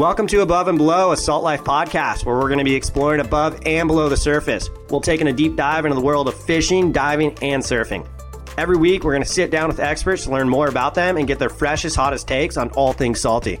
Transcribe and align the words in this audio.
Welcome 0.00 0.26
to 0.28 0.40
Above 0.40 0.68
and 0.68 0.78
Below, 0.78 1.12
a 1.12 1.16
Salt 1.18 1.44
Life 1.44 1.62
podcast 1.62 2.24
where 2.24 2.34
we're 2.34 2.48
going 2.48 2.56
to 2.56 2.64
be 2.64 2.74
exploring 2.74 3.20
above 3.20 3.60
and 3.66 3.86
below 3.86 4.08
the 4.08 4.16
surface. 4.16 4.70
We'll 4.88 5.02
taking 5.02 5.28
a 5.28 5.32
deep 5.34 5.56
dive 5.56 5.84
into 5.84 5.94
the 5.94 6.00
world 6.00 6.26
of 6.26 6.42
fishing, 6.44 6.90
diving, 6.90 7.36
and 7.42 7.62
surfing. 7.62 8.08
Every 8.56 8.78
week, 8.78 9.04
we're 9.04 9.12
going 9.12 9.24
to 9.24 9.28
sit 9.28 9.50
down 9.50 9.68
with 9.68 9.78
experts 9.78 10.24
to 10.24 10.30
learn 10.30 10.48
more 10.48 10.68
about 10.68 10.94
them 10.94 11.18
and 11.18 11.26
get 11.26 11.38
their 11.38 11.50
freshest, 11.50 11.96
hottest 11.96 12.26
takes 12.26 12.56
on 12.56 12.70
all 12.70 12.94
things 12.94 13.20
salty. 13.20 13.60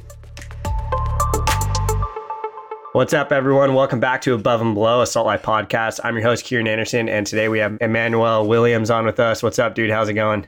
What's 2.92 3.12
up, 3.12 3.32
everyone? 3.32 3.74
Welcome 3.74 4.00
back 4.00 4.22
to 4.22 4.32
Above 4.32 4.62
and 4.62 4.72
Below, 4.72 5.02
a 5.02 5.06
Salt 5.06 5.26
Life 5.26 5.42
podcast. 5.42 6.00
I'm 6.04 6.14
your 6.14 6.24
host, 6.24 6.46
Kieran 6.46 6.66
Anderson, 6.66 7.10
and 7.10 7.26
today 7.26 7.50
we 7.50 7.58
have 7.58 7.76
Emmanuel 7.82 8.48
Williams 8.48 8.90
on 8.90 9.04
with 9.04 9.20
us. 9.20 9.42
What's 9.42 9.58
up, 9.58 9.74
dude? 9.74 9.90
How's 9.90 10.08
it 10.08 10.14
going? 10.14 10.46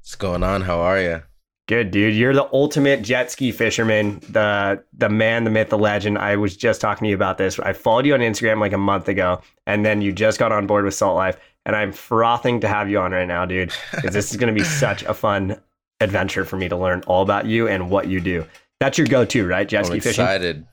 What's 0.00 0.14
going 0.14 0.42
on? 0.42 0.62
How 0.62 0.80
are 0.80 0.98
you? 0.98 1.22
Good, 1.66 1.90
dude. 1.90 2.14
You're 2.14 2.34
the 2.34 2.48
ultimate 2.52 3.00
jet 3.02 3.30
ski 3.30 3.50
fisherman, 3.50 4.20
the 4.28 4.84
the 4.92 5.08
man, 5.08 5.44
the 5.44 5.50
myth, 5.50 5.70
the 5.70 5.78
legend. 5.78 6.18
I 6.18 6.36
was 6.36 6.56
just 6.56 6.80
talking 6.80 7.06
to 7.06 7.08
you 7.08 7.14
about 7.14 7.38
this. 7.38 7.58
I 7.58 7.72
followed 7.72 8.04
you 8.04 8.12
on 8.12 8.20
Instagram 8.20 8.60
like 8.60 8.74
a 8.74 8.78
month 8.78 9.08
ago, 9.08 9.40
and 9.66 9.84
then 9.84 10.02
you 10.02 10.12
just 10.12 10.38
got 10.38 10.52
on 10.52 10.66
board 10.66 10.84
with 10.84 10.92
Salt 10.92 11.16
Life, 11.16 11.38
and 11.64 11.74
I'm 11.74 11.90
frothing 11.90 12.60
to 12.60 12.68
have 12.68 12.90
you 12.90 12.98
on 12.98 13.12
right 13.12 13.26
now, 13.26 13.46
dude. 13.46 13.72
Because 13.94 14.12
this 14.12 14.30
is 14.30 14.36
going 14.36 14.54
to 14.54 14.58
be 14.58 14.64
such 14.68 15.04
a 15.04 15.14
fun 15.14 15.58
adventure 16.00 16.44
for 16.44 16.56
me 16.56 16.68
to 16.68 16.76
learn 16.76 17.02
all 17.06 17.22
about 17.22 17.46
you 17.46 17.66
and 17.66 17.88
what 17.88 18.08
you 18.08 18.20
do. 18.20 18.44
That's 18.78 18.98
your 18.98 19.06
go-to, 19.06 19.46
right? 19.46 19.66
Jet 19.66 19.86
ski 19.86 19.94
I'm 19.94 20.00
fishing. 20.00 20.22
excited. 20.22 20.66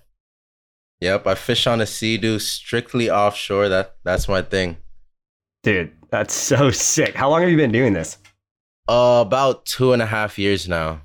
Yep, 1.00 1.26
I 1.26 1.36
fish 1.36 1.68
on 1.68 1.80
a 1.80 1.86
sea-doo 1.86 2.38
strictly 2.40 3.10
offshore. 3.10 3.70
That 3.70 3.96
that's 4.04 4.28
my 4.28 4.42
thing. 4.42 4.76
Dude, 5.64 5.94
that's 6.10 6.34
so 6.34 6.70
sick. 6.70 7.16
How 7.16 7.30
long 7.30 7.42
have 7.42 7.50
you 7.50 7.58
been 7.58 7.72
doing 7.72 7.94
this? 7.94 8.18
Uh, 8.88 9.24
about 9.26 9.66
two 9.66 9.94
and 9.94 10.02
a 10.02 10.06
half 10.06 10.38
years 10.38 10.68
now. 10.68 11.02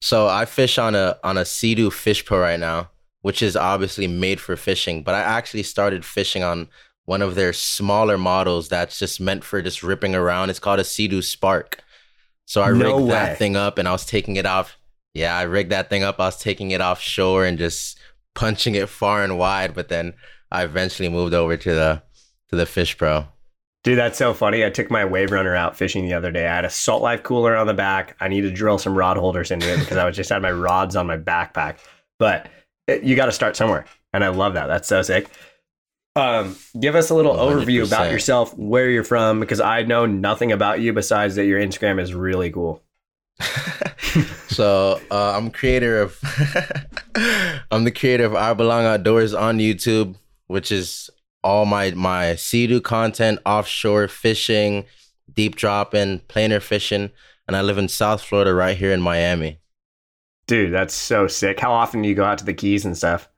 So 0.00 0.28
I 0.28 0.44
fish 0.44 0.78
on 0.78 0.94
a 0.94 1.18
on 1.24 1.36
a 1.38 1.44
Sea-Doo 1.44 1.90
Fish 1.90 2.24
Pro 2.24 2.38
right 2.40 2.60
now, 2.60 2.90
which 3.22 3.42
is 3.42 3.56
obviously 3.56 4.06
made 4.06 4.40
for 4.40 4.56
fishing. 4.56 5.02
But 5.02 5.14
I 5.14 5.20
actually 5.20 5.62
started 5.64 6.04
fishing 6.04 6.42
on 6.44 6.68
one 7.06 7.22
of 7.22 7.34
their 7.34 7.52
smaller 7.52 8.18
models 8.18 8.68
that's 8.68 8.98
just 8.98 9.20
meant 9.20 9.44
for 9.44 9.62
just 9.62 9.82
ripping 9.82 10.14
around. 10.14 10.50
It's 10.50 10.58
called 10.58 10.80
a 10.80 10.84
Sea-Doo 10.84 11.22
Spark. 11.22 11.82
So 12.44 12.62
I 12.62 12.70
No 12.72 12.96
rigged 12.96 13.06
way. 13.08 13.10
that 13.12 13.38
thing 13.38 13.56
up 13.56 13.78
and 13.78 13.88
I 13.88 13.92
was 13.92 14.04
taking 14.06 14.36
it 14.36 14.46
off. 14.46 14.76
Yeah, 15.14 15.36
I 15.36 15.42
rigged 15.42 15.72
that 15.72 15.88
thing 15.88 16.02
up. 16.04 16.20
I 16.20 16.26
was 16.26 16.38
taking 16.38 16.70
it 16.72 16.80
offshore 16.80 17.44
and 17.46 17.58
just 17.58 17.98
punching 18.34 18.74
it 18.74 18.88
far 18.88 19.24
and 19.24 19.38
wide. 19.38 19.74
But 19.74 19.88
then 19.88 20.14
I 20.52 20.62
eventually 20.64 21.08
moved 21.08 21.32
over 21.34 21.56
to 21.56 21.74
the 21.74 22.02
to 22.50 22.56
the 22.56 22.66
Fish 22.66 22.96
Pro. 22.98 23.26
Dude, 23.86 23.96
that's 23.96 24.18
so 24.18 24.34
funny. 24.34 24.64
I 24.64 24.70
took 24.70 24.90
my 24.90 25.04
wave 25.04 25.30
runner 25.30 25.54
out 25.54 25.76
fishing 25.76 26.08
the 26.08 26.14
other 26.14 26.32
day. 26.32 26.48
I 26.48 26.56
had 26.56 26.64
a 26.64 26.70
salt 26.70 27.02
life 27.02 27.22
cooler 27.22 27.54
on 27.54 27.68
the 27.68 27.72
back. 27.72 28.16
I 28.18 28.26
need 28.26 28.40
to 28.40 28.50
drill 28.50 28.78
some 28.78 28.98
rod 28.98 29.16
holders 29.16 29.52
into 29.52 29.72
it 29.72 29.78
because 29.78 29.96
I 29.96 30.04
was 30.04 30.16
just 30.16 30.28
had 30.28 30.42
my 30.42 30.50
rods 30.50 30.96
on 30.96 31.06
my 31.06 31.16
backpack. 31.16 31.76
But 32.18 32.48
it, 32.88 33.04
you 33.04 33.14
got 33.14 33.26
to 33.26 33.32
start 33.32 33.54
somewhere, 33.54 33.84
and 34.12 34.24
I 34.24 34.28
love 34.30 34.54
that. 34.54 34.66
That's 34.66 34.88
so 34.88 35.02
sick. 35.02 35.28
Um, 36.16 36.56
give 36.80 36.96
us 36.96 37.10
a 37.10 37.14
little 37.14 37.36
overview 37.36 37.86
about 37.86 38.10
yourself, 38.10 38.58
where 38.58 38.90
you're 38.90 39.04
from, 39.04 39.38
because 39.38 39.60
I 39.60 39.84
know 39.84 40.04
nothing 40.04 40.50
about 40.50 40.80
you 40.80 40.92
besides 40.92 41.36
that 41.36 41.44
your 41.44 41.60
Instagram 41.60 42.00
is 42.00 42.12
really 42.12 42.50
cool. 42.50 42.82
so 44.48 45.00
uh, 45.12 45.36
I'm 45.36 45.52
creator 45.52 46.00
of 46.00 46.18
I'm 47.70 47.84
the 47.84 47.92
creator 47.92 48.24
of 48.24 48.34
I 48.34 48.52
Belong 48.52 48.84
Outdoors 48.84 49.32
on 49.32 49.58
YouTube, 49.58 50.16
which 50.48 50.72
is 50.72 51.08
all 51.46 51.64
my 51.64 51.92
my 51.92 52.34
sea-doo 52.34 52.80
content, 52.80 53.38
offshore 53.46 54.08
fishing, 54.08 54.84
deep 55.32 55.54
dropping, 55.54 56.18
planer 56.26 56.58
fishing, 56.58 57.12
and 57.46 57.56
I 57.56 57.62
live 57.62 57.78
in 57.78 57.86
South 57.86 58.20
Florida, 58.20 58.52
right 58.52 58.76
here 58.76 58.90
in 58.90 59.00
Miami. 59.00 59.60
Dude, 60.48 60.74
that's 60.74 60.92
so 60.92 61.28
sick. 61.28 61.60
How 61.60 61.72
often 61.72 62.02
do 62.02 62.08
you 62.08 62.16
go 62.16 62.24
out 62.24 62.38
to 62.38 62.44
the 62.44 62.52
Keys 62.52 62.84
and 62.84 62.96
stuff? 62.96 63.28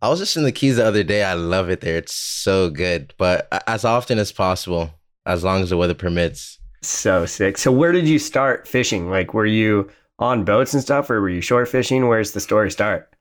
I 0.00 0.08
was 0.08 0.18
just 0.18 0.36
in 0.36 0.42
the 0.42 0.50
Keys 0.50 0.76
the 0.76 0.84
other 0.84 1.04
day. 1.04 1.22
I 1.22 1.34
love 1.34 1.70
it 1.70 1.80
there. 1.82 1.96
It's 1.96 2.14
so 2.14 2.68
good, 2.68 3.14
but 3.16 3.46
as 3.68 3.84
often 3.84 4.18
as 4.18 4.32
possible, 4.32 4.90
as 5.24 5.44
long 5.44 5.62
as 5.62 5.70
the 5.70 5.76
weather 5.76 5.94
permits. 5.94 6.58
So 6.82 7.26
sick. 7.26 7.58
So 7.58 7.70
where 7.70 7.92
did 7.92 8.08
you 8.08 8.18
start 8.18 8.66
fishing? 8.66 9.08
Like, 9.08 9.34
were 9.34 9.46
you 9.46 9.88
on 10.18 10.44
boats 10.44 10.74
and 10.74 10.82
stuff, 10.82 11.08
or 11.10 11.20
were 11.20 11.30
you 11.30 11.40
shore 11.40 11.64
fishing? 11.64 12.08
Where's 12.08 12.32
the 12.32 12.40
story 12.40 12.72
start? 12.72 13.14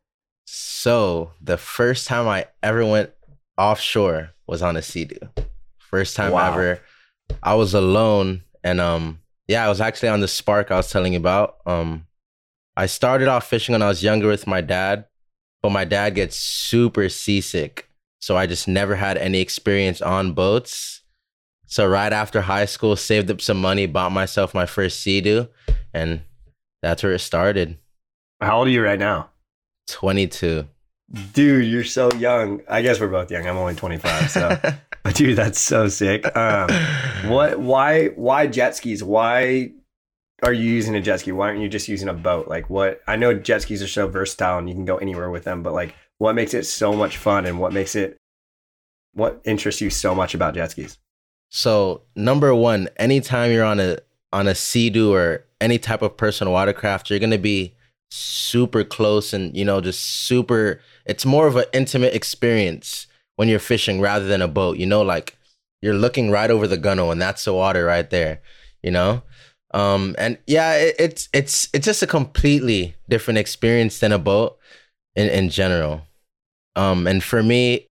So 0.48 1.32
the 1.40 1.58
first 1.58 2.08
time 2.08 2.28
I 2.28 2.48
ever 2.64 2.84
went 2.84 3.12
offshore 3.62 4.32
was 4.48 4.62
on 4.62 4.76
a 4.76 4.82
sea-doo. 4.82 5.30
First 5.78 6.16
time 6.16 6.32
Wow. 6.32 6.52
ever. 6.52 6.82
I 7.44 7.54
was 7.56 7.74
alone 7.74 8.42
and 8.64 8.80
um 8.82 9.20
yeah, 9.48 9.66
I 9.66 9.70
was 9.70 9.82
actually 9.82 10.10
on 10.10 10.22
the 10.22 10.28
spark 10.28 10.72
I 10.72 10.78
was 10.78 10.90
telling 10.90 11.14
you 11.14 11.20
about. 11.20 11.58
Um 11.66 12.08
I 12.76 12.86
started 12.88 13.28
off 13.28 13.48
fishing 13.48 13.74
when 13.74 13.82
I 13.82 13.88
was 13.88 14.02
younger 14.04 14.28
with 14.28 14.48
my 14.48 14.62
dad, 14.62 15.06
but 15.62 15.72
my 15.72 15.86
dad 15.86 16.16
gets 16.16 16.36
super 16.38 17.08
seasick. 17.10 17.88
So 18.20 18.38
I 18.38 18.48
just 18.48 18.68
never 18.68 18.96
had 18.96 19.18
any 19.18 19.40
experience 19.42 20.02
on 20.02 20.34
boats. 20.34 21.02
So 21.66 21.86
right 21.88 22.12
after 22.14 22.42
high 22.42 22.66
school, 22.66 22.96
saved 22.96 23.30
up 23.32 23.42
some 23.42 23.60
money, 23.62 23.86
bought 23.88 24.12
myself 24.12 24.54
my 24.54 24.66
first 24.66 25.00
sea-doo, 25.02 25.48
and 25.94 26.22
that's 26.82 27.02
where 27.04 27.14
it 27.14 27.20
started. 27.20 27.78
How 28.42 28.58
old 28.60 28.68
are 28.68 28.72
you 28.72 28.84
right 28.84 29.00
now? 29.00 29.30
22. 29.88 30.68
Dude, 31.34 31.66
you're 31.66 31.84
so 31.84 32.12
young. 32.14 32.62
I 32.70 32.82
guess 32.82 33.00
we're 33.00 33.10
both 33.10 33.30
young. 33.32 33.46
I'm 33.46 33.58
only 33.58 33.76
25. 33.76 34.32
So, 34.32 34.58
but 35.04 35.16
dude, 35.16 35.38
that's 35.38 35.60
so 35.60 35.88
sick. 35.88 36.36
Um, 36.38 36.70
what? 37.30 37.60
Why? 37.60 38.08
Why 38.10 38.48
jet 38.48 38.76
skis? 38.76 39.04
Why 39.04 39.72
are 40.44 40.54
you 40.54 40.72
using 40.72 40.96
a 40.96 41.02
jet 41.02 41.20
ski? 41.20 41.32
Why 41.32 41.50
aren't 41.50 41.62
you 41.62 41.70
just 41.70 41.88
using 41.88 42.08
a 42.08 42.14
boat? 42.14 42.48
Like, 42.48 42.70
what? 42.70 43.02
I 43.08 43.16
know 43.16 43.34
jet 43.34 43.64
skis 43.64 43.84
are 43.84 43.88
so 43.88 44.08
versatile 44.08 44.58
and 44.58 44.70
you 44.70 44.76
can 44.76 44.86
go 44.86 44.98
anywhere 44.98 45.30
with 45.30 45.44
them, 45.44 45.64
but 45.64 45.74
like, 45.74 45.96
what 46.18 46.34
makes 46.34 46.54
it 46.54 46.66
so 46.66 46.94
much 46.94 47.18
fun 47.18 47.46
and 47.46 47.60
what 47.60 47.74
makes 47.74 47.96
it? 47.96 48.18
What 49.14 49.42
interests 49.44 49.82
you 49.82 49.90
so 49.90 50.16
much 50.16 50.34
about 50.34 50.54
jet 50.56 50.72
skis? 50.72 50.98
So 51.50 52.04
number 52.16 52.56
one, 52.56 52.88
anytime 52.98 53.52
you're 53.52 53.66
on 53.66 53.80
a 53.80 53.98
on 54.32 54.48
a 54.48 54.56
sea-doo 54.56 55.14
or 55.14 55.46
any 55.60 55.78
type 55.78 56.02
of 56.02 56.16
personal 56.16 56.54
watercraft, 56.54 57.10
you're 57.10 57.20
gonna 57.20 57.38
be 57.38 57.76
super 58.12 58.84
close 58.84 59.34
and 59.34 59.56
you 59.56 59.66
know 59.66 59.82
just 59.82 60.02
super. 60.02 60.82
It's 61.06 61.26
more 61.26 61.48
of 61.48 61.56
an 61.56 61.66
intimate 61.74 62.14
experience 62.14 63.08
when 63.36 63.48
you're 63.48 63.60
fishing 63.60 64.00
rather 64.00 64.26
than 64.26 64.42
a 64.42 64.48
boat. 64.48 64.78
You 64.78 64.86
know, 64.86 65.02
like 65.02 65.38
you're 65.82 65.96
looking 65.96 66.30
right 66.30 66.52
over 66.52 66.68
the 66.68 66.78
gunnel 66.78 67.12
and 67.12 67.22
that's 67.22 67.46
the 67.46 67.54
water 67.54 67.86
right 67.86 68.10
there. 68.10 68.42
You 68.84 68.92
know, 68.92 69.24
um, 69.74 70.16
and 70.18 70.38
yeah, 70.48 70.76
it, 70.76 70.96
it's 71.00 71.30
it's 71.34 71.70
it's 71.74 71.86
just 71.86 72.04
a 72.04 72.08
completely 72.08 72.96
different 73.10 73.38
experience 73.38 74.00
than 74.00 74.12
a 74.12 74.20
boat 74.20 74.58
in 75.16 75.30
in 75.30 75.50
general. 75.50 76.02
Um, 76.76 77.08
and 77.08 77.24
for 77.24 77.44
me, 77.44 77.88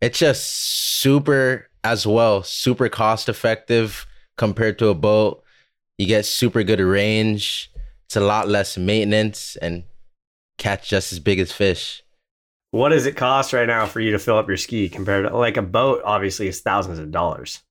it's 0.00 0.18
just 0.18 0.44
super 0.48 1.68
as 1.82 2.06
well, 2.06 2.42
super 2.42 2.88
cost 2.88 3.28
effective 3.28 4.06
compared 4.36 4.78
to 4.78 4.88
a 4.88 4.94
boat. 4.94 5.42
You 5.98 6.06
get 6.06 6.26
super 6.26 6.62
good 6.62 6.80
range. 6.80 7.70
It's 8.06 8.16
a 8.16 8.20
lot 8.20 8.48
less 8.48 8.76
maintenance 8.76 9.56
and 9.56 9.84
catch 10.58 10.88
just 10.88 11.12
as 11.12 11.18
big 11.18 11.38
as 11.38 11.52
fish. 11.52 12.02
What 12.70 12.88
does 12.88 13.06
it 13.06 13.16
cost 13.16 13.52
right 13.52 13.66
now 13.66 13.86
for 13.86 14.00
you 14.00 14.10
to 14.12 14.18
fill 14.18 14.36
up 14.36 14.48
your 14.48 14.56
ski 14.56 14.88
compared 14.88 15.28
to 15.28 15.36
like 15.36 15.56
a 15.56 15.62
boat? 15.62 16.02
Obviously, 16.04 16.48
is 16.48 16.60
thousands 16.60 16.98
of 16.98 17.10
dollars. 17.10 17.62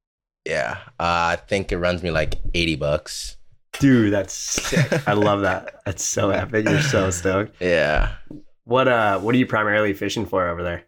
Yeah, 0.46 0.78
uh, 1.00 1.34
I 1.34 1.38
think 1.48 1.72
it 1.72 1.78
runs 1.78 2.04
me 2.04 2.12
like 2.12 2.36
80 2.54 2.76
bucks. 2.78 3.38
Dude, 3.80 4.14
that's 4.14 4.34
sick. 4.34 5.08
I 5.08 5.14
love 5.14 5.42
that. 5.42 5.82
That's 5.86 6.04
so 6.04 6.30
epic. 6.32 6.68
You're 6.70 6.82
so 6.82 7.10
stoked. 7.10 7.62
Yeah. 7.62 8.14
What 8.66 8.88
uh 8.88 9.20
what 9.20 9.36
are 9.36 9.38
you 9.38 9.46
primarily 9.46 9.94
fishing 9.94 10.26
for 10.26 10.48
over 10.48 10.64
there? 10.64 10.86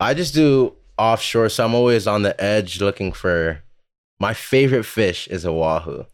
I 0.00 0.14
just 0.14 0.34
do 0.34 0.74
offshore, 0.98 1.48
so 1.48 1.64
I'm 1.64 1.74
always 1.74 2.06
on 2.06 2.22
the 2.22 2.40
edge 2.42 2.80
looking 2.80 3.12
for 3.12 3.62
my 4.18 4.34
favorite 4.34 4.84
fish 4.84 5.28
is 5.28 5.44
a 5.44 5.52
wahoo. 5.52 6.06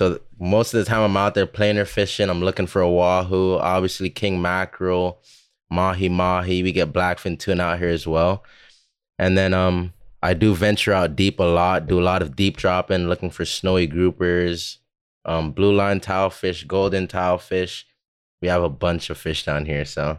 So 0.00 0.18
most 0.38 0.72
of 0.72 0.82
the 0.82 0.86
time 0.86 1.02
I'm 1.02 1.16
out 1.18 1.34
there 1.34 1.44
planer 1.44 1.84
fishing, 1.84 2.30
I'm 2.30 2.40
looking 2.40 2.66
for 2.66 2.80
a 2.80 2.88
wahoo, 2.88 3.58
obviously 3.58 4.08
king 4.08 4.40
mackerel, 4.40 5.20
mahi 5.70 6.08
mahi. 6.08 6.62
We 6.62 6.72
get 6.72 6.94
blackfin 6.94 7.38
tuna 7.38 7.62
out 7.64 7.78
here 7.80 7.90
as 7.90 8.06
well. 8.06 8.42
And 9.18 9.36
then 9.36 9.52
um 9.52 9.92
I 10.22 10.32
do 10.32 10.54
venture 10.54 10.94
out 10.94 11.16
deep 11.16 11.38
a 11.38 11.42
lot, 11.42 11.86
do 11.86 12.00
a 12.00 12.08
lot 12.10 12.22
of 12.22 12.34
deep 12.34 12.56
dropping, 12.56 13.10
looking 13.10 13.28
for 13.28 13.44
snowy 13.44 13.86
groupers, 13.86 14.78
um, 15.26 15.52
blue 15.52 15.74
line 15.74 16.00
tilefish, 16.00 16.66
golden 16.66 17.06
tilefish. 17.06 17.84
We 18.40 18.48
have 18.48 18.62
a 18.62 18.70
bunch 18.70 19.10
of 19.10 19.18
fish 19.18 19.44
down 19.44 19.66
here, 19.66 19.84
so 19.84 20.16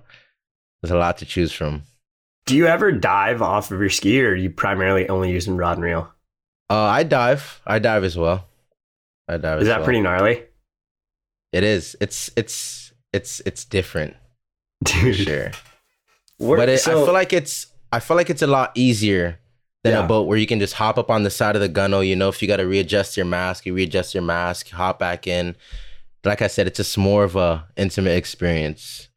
there's 0.83 0.91
a 0.91 0.97
lot 0.97 1.17
to 1.17 1.25
choose 1.25 1.51
from. 1.51 1.81
Do 2.45 2.55
you 2.55 2.67
ever 2.67 2.91
dive 2.91 3.41
off 3.41 3.71
of 3.71 3.79
your 3.79 3.89
ski 3.89 4.23
or 4.23 4.29
are 4.29 4.35
you 4.35 4.51
primarily 4.51 5.09
only 5.09 5.31
using 5.31 5.57
rod 5.57 5.77
and 5.77 5.83
reel? 5.83 6.13
Uh, 6.69 6.83
I 6.83 7.01
dive. 7.01 7.61
I 7.65 7.79
dive 7.79 8.03
as 8.03 8.15
well. 8.15 8.45
I 9.31 9.37
dive. 9.37 9.61
Is 9.61 9.67
that 9.67 9.77
well. 9.79 9.85
pretty 9.85 10.01
gnarly? 10.01 10.43
It 11.51 11.63
is. 11.63 11.95
It's 12.01 12.29
it's 12.35 12.93
it's 13.13 13.41
it's 13.45 13.65
different 13.65 14.15
for 14.87 14.93
Dude. 15.01 15.15
sure. 15.15 15.51
We're- 16.39 16.59
but 16.61 16.69
it, 16.69 16.79
so- 16.79 17.01
I 17.01 17.05
feel 17.05 17.13
like 17.13 17.33
it's 17.33 17.67
I 17.91 17.99
feel 17.99 18.17
like 18.17 18.29
it's 18.29 18.41
a 18.41 18.47
lot 18.47 18.71
easier 18.75 19.39
than 19.83 19.93
Yeah. 19.93 20.05
a 20.05 20.07
boat 20.07 20.27
where 20.27 20.37
you 20.37 20.47
can 20.47 20.59
just 20.59 20.75
hop 20.75 20.97
up 20.97 21.09
on 21.09 21.23
the 21.23 21.29
side 21.29 21.55
of 21.55 21.61
the 21.61 21.67
gunnel. 21.67 22.03
You 22.03 22.15
know, 22.15 22.29
if 22.29 22.41
you 22.41 22.47
got 22.47 22.57
to 22.57 22.67
readjust 22.67 23.17
your 23.17 23.25
mask, 23.25 23.65
you 23.65 23.73
readjust 23.73 24.13
your 24.13 24.23
mask, 24.23 24.69
hop 24.69 24.99
back 24.99 25.27
in. 25.27 25.55
Like 26.23 26.41
I 26.43 26.47
said, 26.47 26.67
it's 26.67 26.77
just 26.77 26.97
more 26.97 27.23
of 27.23 27.35
a 27.35 27.67
intimate 27.75 28.15
experience. 28.15 29.09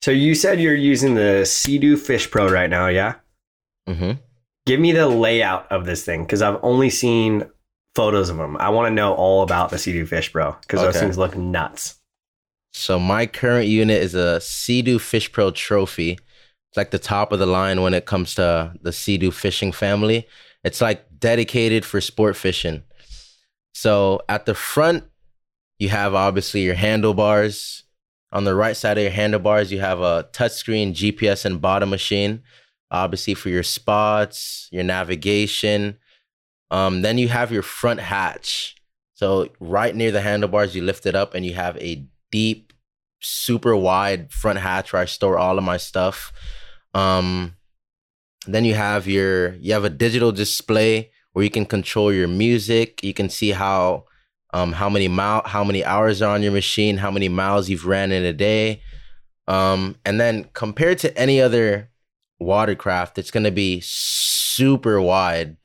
So 0.00 0.10
you 0.10 0.34
said 0.34 0.60
you're 0.60 0.74
using 0.74 1.14
the 1.14 1.44
Sea-Doo 1.44 1.96
Fish 1.96 2.28
Pro 2.30 2.48
right 2.48 2.68
now, 2.70 2.88
yeah? 2.88 3.14
hmm 3.86 4.12
Give 4.66 4.80
me 4.80 4.92
the 4.92 5.08
layout 5.08 5.70
of 5.70 5.84
this 5.86 6.04
thing 6.04 6.24
because 6.24 6.40
I've 6.42 6.58
only 6.62 6.88
seen 6.90 7.44
photos 7.94 8.30
of 8.30 8.36
them. 8.36 8.56
I 8.58 8.70
want 8.70 8.90
to 8.90 8.94
know 8.94 9.14
all 9.14 9.42
about 9.42 9.70
the 9.70 9.78
Sea-Doo 9.78 10.06
Fish 10.06 10.32
Pro 10.32 10.56
because 10.62 10.80
those 10.80 10.98
things 10.98 11.18
look 11.18 11.36
nuts. 11.36 11.98
So 12.72 12.98
my 12.98 13.26
current 13.26 13.68
unit 13.68 14.02
is 14.02 14.14
a 14.14 14.40
Sea-Doo 14.40 14.98
Fish 14.98 15.30
Pro 15.30 15.50
Trophy. 15.50 16.12
It's 16.12 16.76
like 16.76 16.90
the 16.90 16.98
top 16.98 17.32
of 17.32 17.38
the 17.38 17.46
line 17.46 17.82
when 17.82 17.92
it 17.92 18.06
comes 18.06 18.34
to 18.36 18.72
the 18.80 18.92
Sea-Doo 18.92 19.30
fishing 19.30 19.72
family. 19.72 20.26
It's 20.64 20.80
like 20.80 21.04
dedicated 21.18 21.84
for 21.84 22.00
sport 22.00 22.36
fishing. 22.36 22.82
So 23.74 24.20
at 24.28 24.46
the 24.46 24.54
front, 24.54 25.04
you 25.78 25.90
have 25.90 26.14
obviously 26.14 26.62
your 26.62 26.74
handlebars. 26.74 27.84
On 28.32 28.44
the 28.44 28.54
right 28.54 28.76
side 28.76 28.96
of 28.96 29.02
your 29.02 29.12
handlebars, 29.12 29.70
you 29.70 29.80
have 29.80 30.00
a 30.00 30.28
touchscreen 30.32 30.94
GPS 30.94 31.44
and 31.44 31.60
bottom 31.60 31.90
machine, 31.90 32.42
obviously 32.90 33.34
for 33.34 33.50
your 33.50 33.62
spots, 33.62 34.68
your 34.72 34.84
navigation. 34.84 35.98
Um, 36.72 37.02
then 37.02 37.18
you 37.18 37.28
have 37.28 37.52
your 37.52 37.62
front 37.62 38.00
hatch. 38.00 38.76
So 39.12 39.50
right 39.60 39.94
near 39.94 40.10
the 40.10 40.22
handlebars, 40.22 40.74
you 40.74 40.82
lift 40.82 41.04
it 41.04 41.14
up 41.14 41.34
and 41.34 41.44
you 41.44 41.52
have 41.52 41.76
a 41.76 42.06
deep, 42.32 42.72
super 43.20 43.76
wide 43.76 44.32
front 44.32 44.58
hatch 44.58 44.92
where 44.92 45.02
I 45.02 45.04
store 45.04 45.38
all 45.38 45.58
of 45.58 45.64
my 45.64 45.76
stuff. 45.76 46.32
Um, 46.94 47.56
then 48.46 48.64
you 48.64 48.74
have 48.74 49.06
your 49.06 49.52
you 49.56 49.74
have 49.74 49.84
a 49.84 49.90
digital 49.90 50.32
display 50.32 51.10
where 51.32 51.44
you 51.44 51.50
can 51.50 51.66
control 51.66 52.10
your 52.10 52.26
music. 52.26 53.04
You 53.04 53.14
can 53.14 53.28
see 53.28 53.50
how 53.50 54.06
um 54.54 54.72
how 54.72 54.88
many 54.88 55.08
mile 55.08 55.42
how 55.44 55.62
many 55.62 55.84
hours 55.84 56.22
are 56.22 56.34
on 56.34 56.42
your 56.42 56.52
machine, 56.52 56.96
how 56.96 57.10
many 57.10 57.28
miles 57.28 57.68
you've 57.68 57.86
ran 57.86 58.12
in 58.12 58.24
a 58.24 58.32
day. 58.32 58.82
Um, 59.46 59.96
and 60.06 60.18
then 60.18 60.48
compared 60.54 60.98
to 61.00 61.16
any 61.18 61.40
other 61.40 61.90
watercraft, 62.40 63.18
it's 63.18 63.30
gonna 63.30 63.50
be 63.50 63.80
super 63.82 65.00
wide 65.00 65.61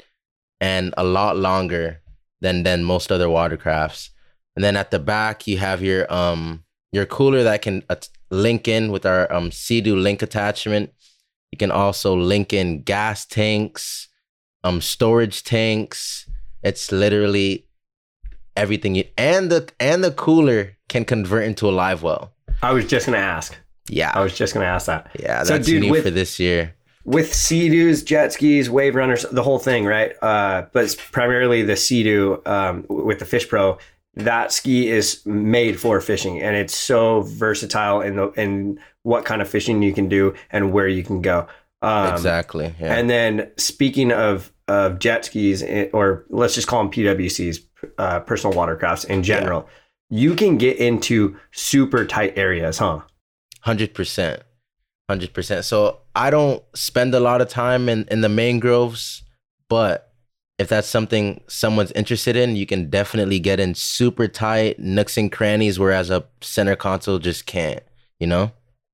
and 0.62 0.94
a 0.98 1.04
lot 1.04 1.38
longer 1.38 2.02
than 2.42 2.64
than 2.64 2.84
most 2.84 3.12
other 3.12 3.28
watercrafts. 3.28 4.10
And 4.56 4.64
then 4.64 4.76
at 4.76 4.92
the 4.92 5.00
back, 5.00 5.48
you 5.48 5.58
have 5.58 5.82
your 5.84 6.12
um 6.12 6.64
your 6.92 7.06
cooler 7.06 7.44
that 7.44 7.62
can 7.62 7.84
link 8.32 8.68
in 8.68 8.92
with 8.92 9.06
our 9.06 9.32
um 9.32 9.52
Sea-Doo 9.52 9.96
link 9.96 10.22
attachment. 10.22 10.92
You 11.52 11.58
can 11.58 11.72
also 11.72 12.16
link 12.16 12.54
in 12.54 12.82
gas 12.84 13.26
tanks, 13.26 14.08
um 14.64 14.82
storage 14.82 15.44
tanks. 15.44 16.30
It's 16.64 16.92
literally 16.92 17.66
everything 18.56 18.96
you 18.96 19.06
and 19.18 19.52
the 19.52 19.70
and 19.80 20.04
the 20.04 20.12
cooler 20.12 20.78
can 20.90 21.06
convert 21.06 21.44
into 21.46 21.70
a 21.70 21.72
live 21.72 22.02
well. 22.04 22.34
I 22.64 22.72
was 22.74 22.86
just 22.88 23.06
gonna 23.06 23.18
ask. 23.20 23.56
Yeah. 23.90 24.12
I 24.14 24.22
was 24.24 24.36
just 24.36 24.54
gonna 24.54 24.66
ask 24.66 24.88
that. 24.88 25.10
yeah, 25.20 25.44
So, 25.44 25.54
that's 25.54 25.68
dude, 25.68 25.82
new 25.84 25.92
with- 25.92 26.04
for 26.04 26.10
this 26.12 26.40
year. 26.40 26.74
With 27.08 27.34
Sea-Doos, 27.34 28.04
jet 28.04 28.34
skis, 28.34 28.70
wave 28.70 28.94
runners, 28.94 29.26
the 29.32 29.42
whole 29.42 29.60
thing, 29.60 29.86
right? 29.86 30.12
Uh, 30.22 30.66
but 30.74 30.84
it's 30.84 30.96
primarily 30.96 31.64
the 31.64 31.78
Sea-Doo 31.78 32.42
um, 32.46 32.86
with 32.90 33.20
the 33.20 33.26
Fish 33.26 33.48
Pro. 33.48 33.78
That 34.16 34.52
ski 34.52 34.90
is 34.90 35.26
made 35.26 35.80
for 35.80 36.02
fishing, 36.02 36.42
and 36.42 36.56
it's 36.56 36.76
so 36.76 37.22
versatile 37.22 38.02
in 38.02 38.18
the 38.18 38.32
in 38.32 38.80
what 39.04 39.26
kind 39.26 39.42
of 39.42 39.48
fishing 39.48 39.82
you 39.82 39.94
can 39.94 40.10
do 40.10 40.34
and 40.50 40.74
where 40.74 40.88
you 40.88 41.04
can 41.04 41.22
go. 41.22 41.48
Um, 41.82 42.14
exactly. 42.14 42.76
Yeah. 42.80 42.96
And 42.96 43.10
then 43.10 43.52
speaking 43.58 44.12
of 44.12 44.52
of 44.68 45.00
jet 45.00 45.26
skis, 45.26 45.64
eh, 45.64 45.90
or 45.94 46.26
let's 46.30 46.56
just 46.56 46.68
call 46.68 46.84
them 46.84 46.92
PWCs, 46.92 47.60
uh, 48.00 48.20
personal 48.22 48.58
watercrafts 48.58 49.06
in 49.06 49.24
general, 49.24 49.70
you 50.10 50.36
can 50.36 50.58
get 50.58 50.78
into 50.78 51.38
super 51.52 52.04
tight 52.04 52.38
areas, 52.38 52.80
huh? 52.80 53.02
Hundred 53.62 53.94
percent, 53.94 54.42
hundred 55.10 55.34
percent. 55.34 55.66
So 55.66 56.00
I 56.16 56.30
don't 56.30 56.64
spend 56.76 57.14
a 57.16 57.20
lot 57.20 57.42
of 57.42 57.50
time 57.50 57.90
in 57.90 58.06
in 58.10 58.22
the 58.22 58.30
mangroves, 58.30 59.24
but 59.70 60.14
if 60.58 60.70
that's 60.70 60.88
something 60.88 61.42
someone's 61.48 61.92
interested 61.92 62.36
in, 62.36 62.56
you 62.56 62.66
can 62.66 62.90
definitely 62.90 63.40
get 63.40 63.60
in 63.60 63.76
super 63.76 64.28
tight 64.28 64.80
nooks 64.80 65.18
and 65.18 65.32
crannies, 65.32 65.80
whereas 65.80 66.10
a 66.10 66.26
center 66.42 66.76
console 66.76 67.20
just 67.20 67.46
can't. 67.46 67.84
You 68.20 68.28
know? 68.28 68.52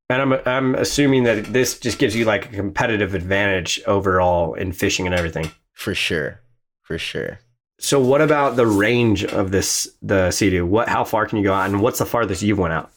And 0.10 0.21
I'm 0.21 0.33
I'm 0.45 0.75
assuming 0.75 1.24
that 1.24 1.45
this 1.45 1.80
just 1.80 1.98
gives 1.98 2.15
you 2.15 2.25
like 2.25 2.45
a 2.45 2.56
competitive 2.56 3.15
advantage 3.15 3.81
overall 3.88 4.54
in 4.54 4.71
fishing 4.71 5.06
and 5.06 5.15
everything. 5.15 5.51
For 5.71 5.95
sure, 5.95 6.42
for 6.83 6.98
sure. 6.98 7.39
So 7.80 8.00
what 8.00 8.21
about 8.21 8.56
the 8.56 8.68
range 8.68 9.25
of 9.25 9.51
this 9.51 9.88
the 10.01 10.31
Sea-Doo? 10.31 10.65
What 10.65 10.88
how 10.88 11.04
far 11.04 11.25
can 11.25 11.39
you 11.39 11.44
go 11.44 11.54
out 11.54 11.69
and 11.69 11.81
what's 11.81 12.00
the 12.00 12.06
farthest 12.06 12.44
you've 12.44 12.60
went 12.60 12.74
out? 12.74 12.92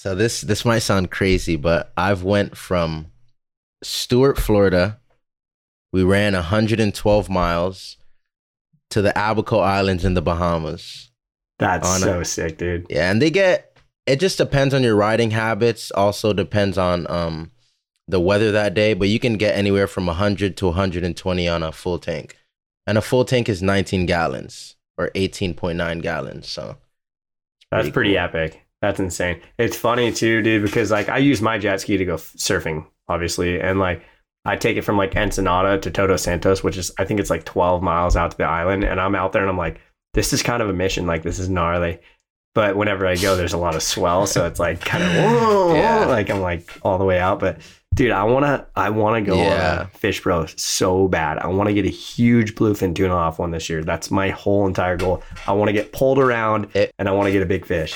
So 0.00 0.14
this 0.14 0.40
this 0.40 0.64
might 0.64 0.78
sound 0.78 1.10
crazy, 1.10 1.56
but 1.56 1.92
I've 1.94 2.22
went 2.22 2.56
from 2.56 3.12
Stuart, 3.82 4.38
Florida. 4.38 4.98
We 5.92 6.02
ran 6.02 6.32
112 6.32 7.28
miles 7.28 7.98
to 8.88 9.02
the 9.02 9.10
Abaco 9.10 9.58
Islands 9.58 10.02
in 10.06 10.14
the 10.14 10.22
Bahamas. 10.22 11.10
That's 11.58 11.86
On 11.86 11.96
a- 11.96 12.00
so 12.00 12.22
sick, 12.22 12.56
dude. 12.56 12.86
Yeah, 12.88 13.10
and 13.10 13.20
they 13.20 13.28
get 13.30 13.76
it 14.06 14.20
just 14.20 14.38
depends 14.38 14.72
on 14.72 14.82
your 14.82 14.96
riding 14.96 15.32
habits. 15.32 15.90
Also 15.90 16.32
depends 16.32 16.78
on 16.78 17.06
um 17.10 17.50
the 18.08 18.20
weather 18.20 18.50
that 18.52 18.72
day, 18.72 18.94
but 18.94 19.08
you 19.10 19.20
can 19.20 19.34
get 19.36 19.54
anywhere 19.54 19.86
from 19.86 20.06
100 20.06 20.56
to 20.56 20.66
120 20.68 21.46
on 21.46 21.62
a 21.62 21.72
full 21.72 21.98
tank. 21.98 22.38
And 22.86 22.96
a 22.96 23.02
full 23.02 23.26
tank 23.26 23.50
is 23.50 23.60
19 23.60 24.06
gallons 24.06 24.76
or 24.96 25.10
18.9 25.14 26.00
gallons. 26.00 26.48
So 26.48 26.78
That's 27.70 27.82
Pretty 27.82 27.92
pretty 27.92 28.10
cool. 28.14 28.18
epic. 28.20 28.66
That's 28.82 28.98
insane. 29.00 29.40
It's 29.58 29.76
funny 29.76 30.10
too, 30.12 30.40
dude, 30.42 30.62
because 30.62 30.90
like 30.90 31.08
I 31.08 31.18
use 31.18 31.42
my 31.42 31.58
jet 31.58 31.80
ski 31.80 31.96
to 31.98 32.04
go 32.04 32.14
f- 32.14 32.32
surfing, 32.36 32.86
obviously, 33.08 33.60
and 33.60 33.78
like 33.78 34.02
I 34.46 34.56
take 34.56 34.76
it 34.78 34.82
from 34.82 34.96
like 34.96 35.14
Ensenada 35.16 35.78
to 35.78 35.90
Todos 35.90 36.22
Santos, 36.22 36.64
which 36.64 36.78
is 36.78 36.90
I 36.98 37.04
think 37.04 37.20
it's 37.20 37.28
like 37.30 37.44
12 37.44 37.82
miles 37.82 38.16
out 38.16 38.30
to 38.30 38.36
the 38.38 38.44
island, 38.44 38.84
and 38.84 38.98
I'm 39.00 39.14
out 39.14 39.32
there 39.32 39.42
and 39.42 39.50
I'm 39.50 39.58
like, 39.58 39.80
this 40.14 40.32
is 40.32 40.42
kind 40.42 40.62
of 40.62 40.68
a 40.70 40.72
mission. 40.72 41.06
Like 41.06 41.22
this 41.22 41.38
is 41.38 41.48
gnarly. 41.50 41.98
But 42.52 42.74
whenever 42.74 43.06
I 43.06 43.14
go, 43.14 43.36
there's 43.36 43.52
a 43.52 43.58
lot 43.58 43.76
of 43.76 43.82
swell, 43.82 44.26
so 44.26 44.44
it's 44.46 44.58
like 44.58 44.80
kind 44.80 45.04
of 45.04 45.10
whoa, 45.14 45.74
Yeah. 45.74 46.06
like 46.06 46.30
I'm 46.30 46.40
like 46.40 46.68
all 46.82 46.98
the 46.98 47.04
way 47.04 47.20
out. 47.20 47.38
But 47.38 47.60
dude, 47.94 48.10
I 48.12 48.24
wanna 48.24 48.66
I 48.74 48.88
wanna 48.90 49.20
go 49.20 49.34
uh, 49.34 49.42
Yeah. 49.44 49.72
on 49.72 49.78
a 49.82 49.86
Fish 49.98 50.22
Pro 50.22 50.46
so 50.46 51.06
bad. 51.06 51.38
I 51.38 51.46
want 51.48 51.68
to 51.68 51.74
get 51.74 51.84
a 51.84 51.90
huge 51.90 52.54
bluefin 52.56 52.94
tuna 52.94 53.14
off 53.14 53.38
one 53.38 53.50
this 53.52 53.68
year. 53.68 53.84
That's 53.84 54.10
my 54.10 54.30
whole 54.30 54.66
entire 54.66 54.96
goal. 54.96 55.22
I 55.46 55.52
want 55.52 55.68
to 55.68 55.72
get 55.74 55.92
pulled 55.92 56.18
around 56.18 56.74
It- 56.74 56.92
and 56.98 57.08
I 57.08 57.12
want 57.12 57.26
to 57.26 57.32
get 57.32 57.42
a 57.42 57.46
big 57.46 57.66
fish. 57.66 57.94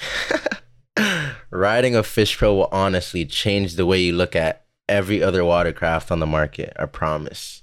riding 1.50 1.96
a 1.96 2.02
fish 2.02 2.36
pro 2.36 2.54
will 2.54 2.68
honestly 2.72 3.24
change 3.24 3.74
the 3.74 3.86
way 3.86 4.00
you 4.00 4.12
look 4.12 4.36
at 4.36 4.66
every 4.88 5.22
other 5.22 5.44
watercraft 5.44 6.10
on 6.10 6.18
the 6.18 6.26
market. 6.26 6.72
I 6.78 6.86
promise. 6.86 7.62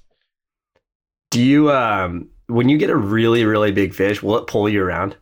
Do 1.31 1.41
you 1.41 1.71
um 1.71 2.29
when 2.47 2.69
you 2.69 2.77
get 2.77 2.89
a 2.89 2.95
really 2.95 3.45
really 3.45 3.71
big 3.71 3.93
fish, 3.93 4.21
will 4.21 4.37
it 4.37 4.47
pull 4.47 4.69
you 4.69 4.83
around? 4.83 5.17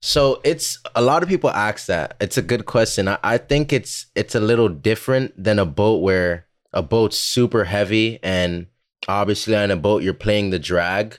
So 0.00 0.40
it's 0.44 0.78
a 0.94 1.02
lot 1.02 1.22
of 1.22 1.28
people 1.28 1.50
ask 1.50 1.86
that. 1.86 2.16
It's 2.20 2.38
a 2.38 2.42
good 2.42 2.66
question. 2.66 3.08
I, 3.08 3.18
I 3.22 3.38
think 3.38 3.72
it's 3.72 4.06
it's 4.14 4.34
a 4.34 4.40
little 4.40 4.68
different 4.68 5.32
than 5.42 5.58
a 5.58 5.66
boat 5.66 6.02
where 6.02 6.46
a 6.72 6.82
boat's 6.82 7.18
super 7.18 7.64
heavy 7.64 8.18
and 8.22 8.66
obviously 9.08 9.56
on 9.56 9.70
a 9.70 9.76
boat 9.76 10.02
you're 10.02 10.14
playing 10.14 10.50
the 10.50 10.58
drag. 10.58 11.18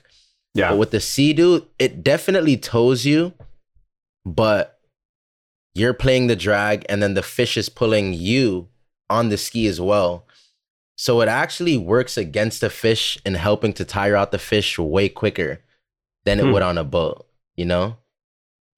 Yeah. 0.54 0.70
But 0.70 0.78
with 0.78 0.90
the 0.90 1.00
Sea-Doo, 1.00 1.66
it 1.78 2.02
definitely 2.02 2.56
tows 2.56 3.06
you, 3.06 3.34
but 4.24 4.79
you're 5.74 5.94
playing 5.94 6.26
the 6.26 6.36
drag 6.36 6.84
and 6.88 7.02
then 7.02 7.14
the 7.14 7.22
fish 7.22 7.56
is 7.56 7.68
pulling 7.68 8.12
you 8.12 8.68
on 9.08 9.28
the 9.28 9.36
ski 9.36 9.66
as 9.66 9.80
well. 9.80 10.26
So 10.96 11.20
it 11.22 11.28
actually 11.28 11.76
works 11.78 12.16
against 12.18 12.60
the 12.60 12.70
fish 12.70 13.18
in 13.24 13.34
helping 13.34 13.72
to 13.74 13.84
tire 13.84 14.14
out 14.16 14.32
the 14.32 14.38
fish 14.38 14.78
way 14.78 15.08
quicker 15.08 15.60
than 16.24 16.38
it 16.38 16.44
Hmm. 16.44 16.52
would 16.52 16.62
on 16.62 16.76
a 16.78 16.84
boat, 16.84 17.26
you 17.56 17.64
know? 17.64 17.96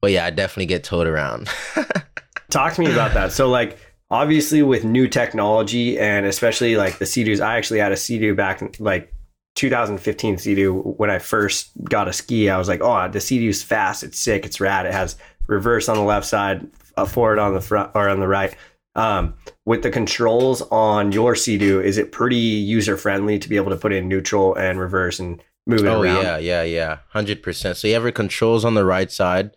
But 0.00 0.12
yeah, 0.12 0.26
I 0.26 0.30
definitely 0.30 0.66
get 0.66 0.84
towed 0.84 1.06
around. 1.06 1.48
Talk 2.50 2.74
to 2.74 2.80
me 2.80 2.92
about 2.92 3.14
that. 3.14 3.32
So 3.32 3.48
like 3.48 3.78
obviously 4.10 4.62
with 4.62 4.84
new 4.84 5.08
technology 5.08 5.98
and 5.98 6.26
especially 6.26 6.76
like 6.76 6.98
the 6.98 7.06
Sea-Doos, 7.06 7.40
I 7.40 7.56
actually 7.56 7.80
had 7.80 7.92
a 7.92 7.96
Sea-Doo 7.96 8.34
back 8.34 8.60
in 8.62 8.70
like 8.78 9.12
2015 9.56 10.38
Sea-Doo 10.38 10.74
when 10.98 11.10
I 11.10 11.18
first 11.18 11.70
got 11.84 12.08
a 12.08 12.12
ski. 12.12 12.50
I 12.50 12.58
was 12.58 12.68
like, 12.68 12.80
oh, 12.82 13.08
the 13.08 13.20
Sea-Doo's 13.20 13.62
fast. 13.62 14.02
It's 14.04 14.18
sick. 14.18 14.44
It's 14.46 14.60
rad. 14.60 14.86
It 14.86 14.92
has 14.92 15.16
reverse 15.46 15.88
on 15.88 15.96
the 15.96 16.02
left 16.02 16.26
side, 16.26 16.66
a 16.96 17.06
forward 17.06 17.38
on 17.38 17.54
the 17.54 17.60
front 17.60 17.90
or 17.94 18.08
on 18.08 18.20
the 18.20 18.28
right. 18.28 18.54
Um, 18.94 19.34
with 19.64 19.82
the 19.82 19.90
controls 19.90 20.60
on 20.70 21.12
your 21.12 21.34
Sea-Doo, 21.34 21.80
is 21.80 21.96
it 21.96 22.12
pretty 22.12 22.36
user 22.36 22.96
friendly 22.96 23.38
to 23.38 23.48
be 23.48 23.56
able 23.56 23.70
to 23.70 23.76
put 23.76 23.92
in 23.92 24.06
neutral 24.06 24.54
and 24.54 24.78
reverse 24.78 25.18
and 25.18 25.42
move 25.66 25.80
it 25.80 25.88
oh 25.88 26.02
around? 26.02 26.22
yeah, 26.22 26.36
yeah, 26.36 26.62
yeah. 26.62 26.98
Hundred 27.08 27.42
percent. 27.42 27.76
So 27.76 27.88
you 27.88 27.94
have 27.94 28.02
your 28.02 28.12
controls 28.12 28.64
on 28.64 28.74
the 28.74 28.84
right 28.84 29.10
side. 29.10 29.52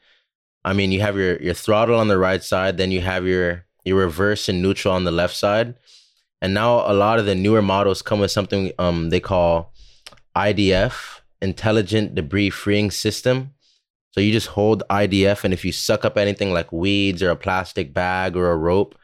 I 0.64 0.74
mean, 0.74 0.92
you 0.92 1.02
have 1.02 1.18
your 1.18 1.38
your 1.38 1.54
throttle 1.54 2.00
on 2.00 2.08
the 2.08 2.18
right 2.18 2.44
side, 2.44 2.78
then 2.78 2.92
you 2.92 3.02
have 3.02 3.26
your 3.26 3.66
your 3.84 3.98
reverse 3.98 4.48
and 4.50 4.62
neutral 4.62 4.94
on 4.94 5.04
the 5.04 5.12
left 5.12 5.36
side. 5.36 5.76
And 6.42 6.54
now 6.54 6.90
a 6.90 6.94
lot 6.94 7.20
of 7.20 7.26
the 7.26 7.36
newer 7.36 7.62
models 7.62 8.02
come 8.02 8.20
with 8.20 8.32
something 8.32 8.72
um 8.80 9.10
they 9.10 9.20
call 9.20 9.74
IDF, 10.36 11.22
intelligent 11.42 12.16
debris 12.16 12.50
freeing 12.52 12.92
system. 12.92 13.55
So 14.16 14.22
you 14.22 14.32
just 14.32 14.48
hold 14.48 14.82
IDF 14.90 15.44
and 15.44 15.54
if 15.54 15.66
you 15.66 15.74
suck 15.74 16.06
up 16.06 16.18
anything 16.18 16.54
like 16.54 16.72
weeds 16.72 17.22
or 17.22 17.32
a 17.32 17.36
plastic 17.36 17.94
bag 17.94 18.38
or 18.38 18.50
a 18.50 18.56
rope, 18.56 18.98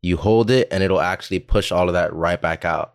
you 0.00 0.16
hold 0.16 0.50
it 0.50 0.68
and 0.70 0.82
it'll 0.82 1.02
actually 1.02 1.40
push 1.40 1.70
all 1.70 1.86
of 1.86 1.92
that 1.92 2.14
right 2.14 2.40
back 2.40 2.64
out. 2.64 2.94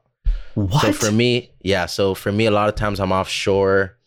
What? 0.55 0.81
So 0.81 0.91
for 0.91 1.11
me, 1.11 1.51
yeah. 1.61 1.85
So 1.85 2.15
for 2.15 2.31
me, 2.31 2.47
a 2.47 2.51
lot 2.51 2.69
of 2.69 2.75
times 2.75 2.99
I'm 2.99 3.11
offshore, 3.11 3.99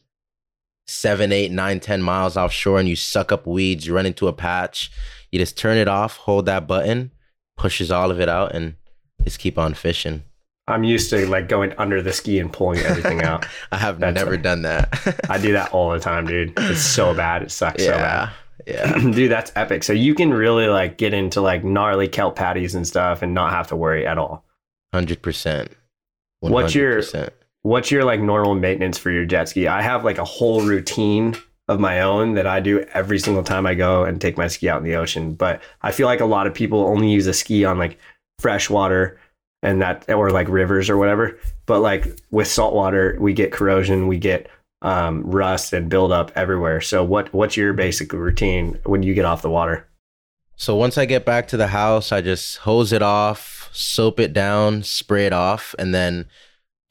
seven, 0.88 1.30
eight, 1.30 1.52
nine, 1.52 1.78
ten 1.78 2.02
miles 2.02 2.36
offshore, 2.36 2.80
and 2.80 2.88
you 2.88 2.96
suck 2.96 3.30
up 3.30 3.46
weeds. 3.46 3.86
You 3.86 3.94
run 3.94 4.06
into 4.06 4.26
a 4.26 4.32
patch. 4.32 4.90
You 5.30 5.38
just 5.38 5.56
turn 5.56 5.76
it 5.76 5.86
off, 5.86 6.16
hold 6.16 6.46
that 6.46 6.66
button, 6.66 7.12
pushes 7.56 7.92
all 7.92 8.10
of 8.10 8.18
it 8.18 8.28
out, 8.28 8.56
and 8.56 8.74
just 9.22 9.38
keep 9.38 9.56
on 9.56 9.74
fishing. 9.74 10.24
I'm 10.72 10.84
used 10.84 11.10
to 11.10 11.26
like 11.26 11.48
going 11.48 11.72
under 11.78 12.02
the 12.02 12.12
ski 12.12 12.38
and 12.38 12.52
pulling 12.52 12.80
everything 12.80 13.22
out. 13.22 13.46
I 13.72 13.76
have 13.78 14.00
That's 14.00 14.14
never 14.14 14.34
a- 14.34 14.38
done 14.42 14.62
that. 14.62 15.20
I 15.30 15.38
do 15.38 15.52
that 15.52 15.72
all 15.72 15.90
the 15.92 16.00
time, 16.00 16.26
dude. 16.26 16.52
It's 16.56 16.80
so 16.82 17.14
bad. 17.14 17.42
It 17.42 17.50
sucks 17.50 17.84
so 17.84 17.90
bad. 17.92 18.30
yeah, 18.66 18.92
yeah. 18.96 18.98
Dude, 19.10 19.30
that's 19.30 19.52
epic. 19.56 19.82
So 19.84 19.92
you 19.92 20.14
can 20.14 20.32
really 20.32 20.66
like 20.68 20.98
get 20.98 21.12
into 21.14 21.40
like 21.40 21.62
gnarly 21.64 22.08
kelp 22.08 22.36
paddies 22.36 22.74
and 22.74 22.86
stuff 22.86 23.22
and 23.22 23.34
not 23.34 23.50
have 23.52 23.68
to 23.68 23.76
worry 23.76 24.06
at 24.06 24.18
all. 24.18 24.44
Hundred 24.92 25.22
percent. 25.22 25.70
What's 26.40 26.74
your- 26.74 27.02
What's 27.64 27.92
your 27.92 28.04
like 28.04 28.18
normal 28.20 28.56
maintenance 28.56 28.98
for 28.98 29.12
your 29.12 29.24
jet 29.24 29.48
ski? 29.48 29.68
I 29.68 29.82
have 29.82 30.04
like 30.04 30.18
a 30.18 30.24
whole 30.24 30.62
routine 30.62 31.36
of 31.68 31.78
my 31.78 32.00
own 32.00 32.34
that 32.34 32.44
I 32.44 32.58
do 32.58 32.80
every 32.92 33.20
single 33.20 33.44
time 33.44 33.66
I 33.66 33.74
go 33.74 34.02
and 34.04 34.20
take 34.20 34.36
my 34.36 34.48
ski 34.48 34.68
out 34.68 34.78
in 34.78 34.84
the 34.84 34.96
ocean. 34.96 35.34
But 35.34 35.62
I 35.80 35.92
feel 35.92 36.08
like 36.08 36.18
a 36.20 36.24
lot 36.24 36.48
of 36.48 36.54
people 36.54 36.80
only 36.80 37.08
use 37.12 37.28
a 37.28 37.32
ski 37.32 37.64
on 37.64 37.78
like 37.78 37.98
fresh 38.40 38.68
water 38.68 39.16
and 39.62 39.80
that 39.80 40.10
or 40.10 40.30
like 40.30 40.48
rivers 40.48 40.90
or 40.90 40.96
whatever. 40.96 41.38
But 41.66 41.80
like 41.80 42.20
with 42.30 42.48
salt 42.48 42.74
water, 42.74 43.16
we 43.20 43.32
get 43.32 43.52
corrosion, 43.52 44.08
we 44.08 44.18
get 44.18 44.48
um, 44.82 45.22
rust 45.22 45.72
and 45.72 45.88
buildup 45.88 46.32
everywhere. 46.34 46.80
So 46.80 47.04
what 47.04 47.32
what's 47.32 47.56
your 47.56 47.72
basic 47.72 48.12
routine 48.12 48.78
when 48.84 49.02
you 49.02 49.14
get 49.14 49.24
off 49.24 49.42
the 49.42 49.50
water? 49.50 49.88
So 50.56 50.76
once 50.76 50.98
I 50.98 51.06
get 51.06 51.24
back 51.24 51.48
to 51.48 51.56
the 51.56 51.68
house, 51.68 52.12
I 52.12 52.20
just 52.20 52.58
hose 52.58 52.92
it 52.92 53.02
off, 53.02 53.70
soap 53.72 54.20
it 54.20 54.32
down, 54.32 54.82
spray 54.82 55.26
it 55.26 55.32
off, 55.32 55.74
and 55.78 55.94
then 55.94 56.26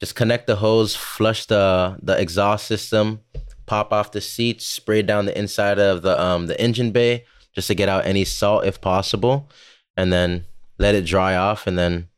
just 0.00 0.14
connect 0.14 0.46
the 0.46 0.56
hose, 0.56 0.96
flush 0.96 1.46
the 1.46 1.98
the 2.02 2.18
exhaust 2.20 2.66
system, 2.66 3.20
pop 3.66 3.92
off 3.92 4.12
the 4.12 4.20
seats, 4.20 4.66
spray 4.66 5.02
down 5.02 5.26
the 5.26 5.38
inside 5.38 5.78
of 5.78 6.02
the 6.02 6.20
um 6.20 6.46
the 6.46 6.60
engine 6.60 6.90
bay 6.90 7.24
just 7.54 7.68
to 7.68 7.74
get 7.74 7.88
out 7.88 8.06
any 8.06 8.24
salt 8.24 8.64
if 8.64 8.80
possible, 8.80 9.48
and 9.96 10.12
then 10.12 10.44
let 10.78 10.94
it 10.94 11.04
dry 11.04 11.36
off, 11.36 11.66
and 11.66 11.78
then 11.78 12.08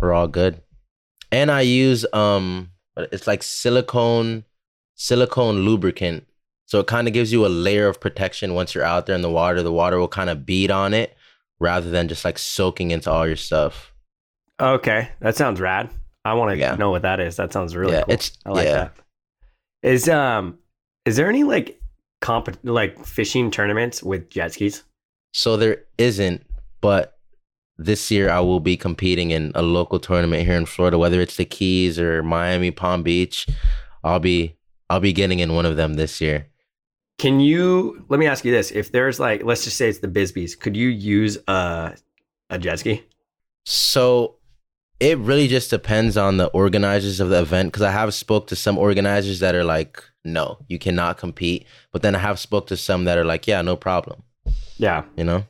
we're 0.00 0.12
all 0.12 0.28
good. 0.28 0.60
And 1.32 1.50
I 1.50 1.62
use 1.62 2.04
um 2.12 2.70
it's 2.96 3.26
like 3.26 3.42
silicone 3.42 4.44
silicone 4.96 5.60
lubricant 5.60 6.26
so 6.66 6.78
it 6.78 6.86
kind 6.86 7.08
of 7.08 7.14
gives 7.14 7.32
you 7.32 7.44
a 7.44 7.48
layer 7.48 7.88
of 7.88 8.00
protection 8.00 8.54
once 8.54 8.74
you're 8.74 8.84
out 8.84 9.06
there 9.06 9.16
in 9.16 9.22
the 9.22 9.30
water. 9.30 9.60
The 9.60 9.72
water 9.72 9.98
will 9.98 10.06
kind 10.06 10.30
of 10.30 10.46
bead 10.46 10.70
on 10.70 10.94
it 10.94 11.16
rather 11.58 11.90
than 11.90 12.06
just 12.06 12.24
like 12.24 12.38
soaking 12.38 12.92
into 12.92 13.10
all 13.10 13.26
your 13.26 13.34
stuff. 13.34 13.92
Okay, 14.60 15.08
that 15.20 15.34
sounds 15.34 15.60
rad. 15.60 15.90
I 16.24 16.34
want 16.34 16.52
to 16.52 16.56
Yeah. 16.58 16.76
know 16.76 16.90
what 16.92 17.02
that 17.02 17.18
is. 17.18 17.34
That 17.36 17.52
sounds 17.52 17.74
really 17.74 17.94
yeah, 17.94 18.02
cool. 18.02 18.14
it's 18.14 18.38
I 18.46 18.50
like 18.50 18.66
yeah. 18.66 18.72
that. 18.74 18.94
Is 19.82 20.08
um 20.08 20.58
is 21.04 21.16
there 21.16 21.28
any 21.28 21.42
like 21.42 21.80
comp 22.20 22.56
like 22.62 23.04
fishing 23.04 23.50
tournaments 23.50 24.00
with 24.02 24.30
jet 24.30 24.52
skis? 24.52 24.84
So 25.32 25.56
there 25.56 25.84
isn't, 25.98 26.46
but 26.80 27.18
this 27.80 28.10
year 28.10 28.30
I 28.30 28.40
will 28.40 28.60
be 28.60 28.76
competing 28.76 29.30
in 29.30 29.52
a 29.54 29.62
local 29.62 29.98
tournament 29.98 30.44
here 30.44 30.56
in 30.56 30.66
Florida, 30.66 30.98
whether 30.98 31.20
it's 31.20 31.36
the 31.36 31.44
Keys 31.44 31.98
or 31.98 32.22
Miami, 32.22 32.70
Palm 32.70 33.02
Beach. 33.02 33.46
I'll 34.04 34.20
be 34.20 34.56
I'll 34.88 35.00
be 35.00 35.12
getting 35.12 35.38
in 35.38 35.54
one 35.54 35.66
of 35.66 35.76
them 35.76 35.94
this 35.94 36.20
year. 36.20 36.46
Can 37.18 37.40
you 37.40 38.04
let 38.08 38.20
me 38.20 38.26
ask 38.26 38.44
you 38.44 38.52
this. 38.52 38.70
If 38.70 38.92
there's 38.92 39.18
like 39.18 39.44
let's 39.44 39.64
just 39.64 39.76
say 39.76 39.88
it's 39.88 39.98
the 39.98 40.08
Bisbees, 40.08 40.58
could 40.58 40.76
you 40.76 40.88
use 40.88 41.38
a 41.48 41.96
a 42.50 42.58
jet 42.58 42.78
ski? 42.78 43.04
So 43.64 44.36
it 45.00 45.16
really 45.18 45.48
just 45.48 45.70
depends 45.70 46.16
on 46.16 46.36
the 46.36 46.48
organizers 46.48 47.20
of 47.20 47.30
the 47.30 47.40
event 47.40 47.72
because 47.72 47.82
I 47.82 47.90
have 47.90 48.12
spoke 48.12 48.46
to 48.48 48.56
some 48.56 48.76
organizers 48.76 49.40
that 49.40 49.54
are 49.54 49.64
like, 49.64 50.02
no, 50.24 50.58
you 50.68 50.78
cannot 50.78 51.16
compete. 51.16 51.66
But 51.92 52.02
then 52.02 52.14
I 52.14 52.18
have 52.18 52.38
spoke 52.38 52.66
to 52.66 52.76
some 52.76 53.04
that 53.04 53.16
are 53.16 53.24
like, 53.24 53.46
yeah, 53.46 53.62
no 53.62 53.76
problem. 53.76 54.22
Yeah, 54.76 55.04
You 55.16 55.24
know? 55.24 55.44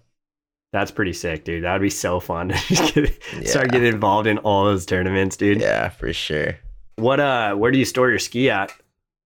That's 0.72 0.90
pretty 0.90 1.12
sick, 1.12 1.44
dude. 1.44 1.64
That 1.64 1.72
would 1.74 1.82
be 1.82 1.90
so 1.90 2.20
fun 2.20 2.48
get, 2.68 3.22
start 3.44 3.70
getting 3.70 3.92
involved 3.92 4.26
in 4.26 4.38
all 4.38 4.64
those 4.64 4.86
tournaments, 4.86 5.36
dude. 5.36 5.60
Yeah, 5.60 5.88
for 5.88 6.12
sure. 6.12 6.58
What 6.96 7.20
uh 7.20 7.54
where 7.54 7.70
do 7.70 7.78
you 7.78 7.84
store 7.84 8.10
your 8.10 8.18
ski 8.18 8.50
at? 8.50 8.72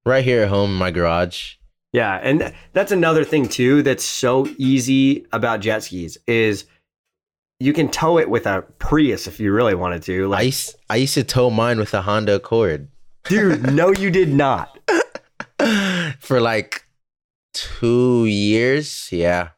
Right 0.06 0.24
here 0.24 0.42
at 0.42 0.48
home 0.48 0.70
in 0.70 0.76
my 0.76 0.90
garage. 0.90 1.54
Yeah, 1.92 2.18
and 2.22 2.40
th- 2.40 2.52
that's 2.72 2.92
another 2.92 3.24
thing 3.24 3.48
too 3.48 3.82
that's 3.82 4.04
so 4.04 4.46
easy 4.58 5.26
about 5.32 5.60
jet 5.60 5.82
skis 5.84 6.18
is 6.26 6.64
you 7.60 7.72
can 7.72 7.88
tow 7.88 8.18
it 8.18 8.28
with 8.28 8.46
a 8.46 8.62
Prius 8.78 9.26
if 9.26 9.38
you 9.38 9.52
really 9.52 9.74
wanted 9.74 10.02
to. 10.04 10.24
I 10.24 10.26
Like, 10.26 10.44
used, 10.46 10.74
I 10.90 10.96
used 10.96 11.14
to 11.14 11.24
tow 11.24 11.50
mine 11.50 11.78
with 11.78 11.94
a 11.94 12.02
Honda 12.02 12.34
Accord 12.36 12.88
dude, 13.24 13.72
no, 13.72 13.90
you 13.92 14.10
did 14.10 14.28
not. 14.32 14.78
for 16.20 16.40
like 16.40 16.84
two 17.52 18.26
years. 18.26 19.08
Yeah. 19.10 19.50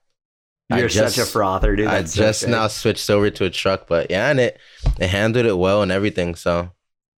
I 0.70 0.78
You're 0.80 0.88
just- 0.88 1.14
such 1.16 1.24
a 1.24 1.30
frother, 1.30 1.76
dude. 1.76 1.86
I 1.86 2.00
That's 2.00 2.14
so 2.14 2.22
just 2.22 2.40
sick. 2.40 2.48
now 2.50 2.66
switched 2.68 3.08
over 3.08 3.30
to 3.30 3.44
a 3.44 3.50
truck, 3.50 3.86
but 3.86 4.10
yeah, 4.10 4.30
and 4.30 4.40
it 4.40 4.58
it 4.98 5.08
handled 5.08 5.46
it 5.46 5.54
well 5.56 5.82
and 5.82 5.92
everything. 5.92 6.34
So 6.34 6.70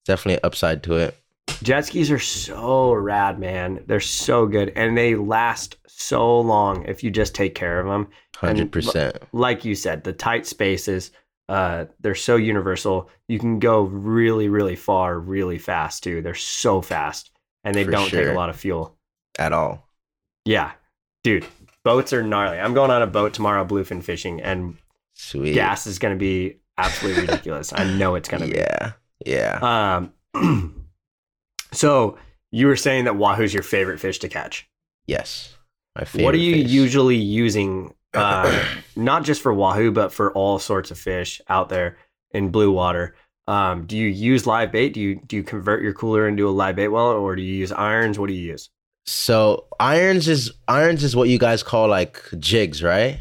definitely 0.05 0.43
upside 0.43 0.83
to 0.85 0.97
it. 0.97 1.17
Jet 1.63 1.87
skis 1.87 2.11
are 2.11 2.19
so 2.19 2.93
rad, 2.93 3.39
man. 3.39 3.83
They're 3.87 4.01
so 4.01 4.47
good, 4.47 4.73
and 4.77 4.97
they 4.97 5.15
last 5.17 5.77
so 5.87 6.39
long 6.41 6.85
if 6.85 7.03
you 7.03 7.11
just 7.11 7.35
take 7.35 7.55
care 7.55 7.81
of 7.81 7.87
them. 7.87 8.09
Hundred 8.37 8.71
percent. 8.71 9.17
Like 9.33 9.65
you 9.65 9.75
said, 9.75 10.05
the 10.05 10.13
tight 10.13 10.47
spaces, 10.47 11.11
uh, 11.49 11.87
they're 12.01 12.15
so 12.15 12.37
universal. 12.37 13.11
You 13.29 13.39
can 13.39 13.59
go 13.59 13.81
really, 13.83 14.49
really 14.49 14.77
far, 14.77 15.19
really 15.19 15.59
fast 15.59 16.05
too. 16.05 16.21
They're 16.23 16.35
so 16.35 16.83
fast, 16.83 17.31
and 17.65 17.75
they 17.75 17.85
For 17.85 17.91
don't 17.93 18.11
take 18.11 18.29
a 18.29 18.33
lot 18.35 18.51
of 18.51 18.57
fuel. 18.57 18.95
At 19.39 19.53
all. 19.55 19.89
Yeah, 20.45 20.73
dude, 21.25 21.47
boats 21.89 22.13
are 22.13 22.23
gnarly. 22.23 22.59
I'm 22.59 22.75
going 22.75 22.91
on 22.91 23.01
a 23.01 23.07
boat 23.07 23.33
tomorrow, 23.33 23.65
bluefin 23.65 24.03
fishing, 24.03 24.43
and 24.43 24.77
Sweet. 25.15 25.55
gas 25.55 25.87
is 25.87 25.99
going 25.99 26.15
to 26.15 26.19
be 26.19 26.59
absolutely 26.77 27.23
ridiculous. 27.23 27.73
I 27.75 27.85
know 27.85 28.15
it's 28.15 28.29
going 28.29 28.43
to 28.43 28.49
be. 28.51 28.59
Yeah. 28.59 28.93
Yeah. 29.25 30.03
Um, 30.35 30.85
so 31.73 32.19
you 32.51 32.67
were 32.67 32.77
saying 32.77 33.05
that 33.05 33.17
wahoo's 33.17 33.55
your 33.55 33.63
favorite 33.63 34.01
fish 34.01 34.19
to 34.19 34.29
catch. 34.29 34.69
yes. 35.07 35.55
My 35.97 36.05
favorite. 36.05 36.25
what 36.27 36.35
are 36.35 36.39
you 36.39 36.63
fish. 36.63 36.71
usually 36.71 37.17
using? 37.17 37.95
Uh, 38.15 38.65
not 38.97 39.25
just 39.25 39.41
for 39.43 39.53
wahoo, 39.53 39.91
but 39.91 40.13
for 40.13 40.31
all 40.35 40.59
sorts 40.59 40.91
of 40.91 40.99
fish 40.99 41.41
out 41.49 41.71
there 41.71 41.97
in 42.33 42.51
blue 42.51 42.71
water. 42.71 43.17
Um, 43.49 43.87
do 43.87 43.97
you 43.97 44.07
use 44.09 44.47
live 44.47 44.71
bait? 44.71 44.91
Do 44.93 45.01
you 45.01 45.21
do 45.27 45.37
you 45.37 45.43
convert 45.43 45.83
your 45.83 45.95
cooler 45.95 46.29
into 46.29 46.47
a 46.49 46.51
live 46.53 46.77
bait 46.77 46.89
well, 46.89 47.09
or 47.09 47.35
do 47.35 47.43
you 47.43 47.55
use 47.55 47.73
irons? 47.73 48.19
What 48.19 48.29
do 48.29 48.35
you 48.35 48.47
use? 48.47 48.69
So 49.09 49.65
irons 49.81 50.29
is 50.29 50.53
irons 50.69 51.03
is 51.03 51.17
what 51.17 51.31
you 51.31 51.39
guys 51.39 51.63
call 51.63 51.89
like 51.89 52.23
jigs, 52.39 52.83
right? 52.83 53.21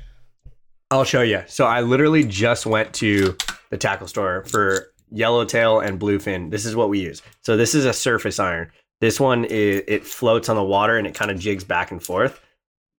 I'll 0.91 1.05
show 1.05 1.21
you. 1.21 1.43
So 1.47 1.65
I 1.65 1.79
literally 1.79 2.25
just 2.25 2.65
went 2.65 2.93
to 2.95 3.37
the 3.69 3.77
tackle 3.77 4.07
store 4.07 4.43
for 4.43 4.91
yellowtail 5.11 5.79
and 5.79 5.97
bluefin. 5.97 6.51
This 6.51 6.65
is 6.65 6.75
what 6.75 6.89
we 6.89 6.99
use. 6.99 7.21
So 7.41 7.55
this 7.55 7.73
is 7.73 7.85
a 7.85 7.93
surface 7.93 8.37
iron. 8.37 8.69
This 8.99 9.17
one 9.17 9.45
is, 9.45 9.83
it 9.87 10.05
floats 10.05 10.49
on 10.49 10.57
the 10.57 10.63
water 10.63 10.97
and 10.97 11.07
it 11.07 11.15
kind 11.15 11.31
of 11.31 11.39
jigs 11.39 11.63
back 11.63 11.91
and 11.91 12.03
forth. 12.03 12.41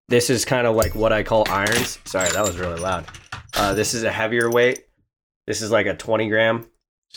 This 0.08 0.30
is 0.30 0.46
kind 0.46 0.66
of 0.66 0.74
like 0.74 0.94
what 0.94 1.12
I 1.12 1.22
call 1.22 1.44
irons. 1.50 1.98
Sorry, 2.06 2.30
that 2.30 2.42
was 2.42 2.56
really 2.56 2.80
loud. 2.80 3.04
Uh, 3.54 3.74
this 3.74 3.92
is 3.92 4.02
a 4.02 4.10
heavier 4.10 4.50
weight. 4.50 4.86
This 5.46 5.60
is 5.60 5.70
like 5.70 5.84
a 5.84 5.94
20 5.94 6.28
gram, 6.30 6.66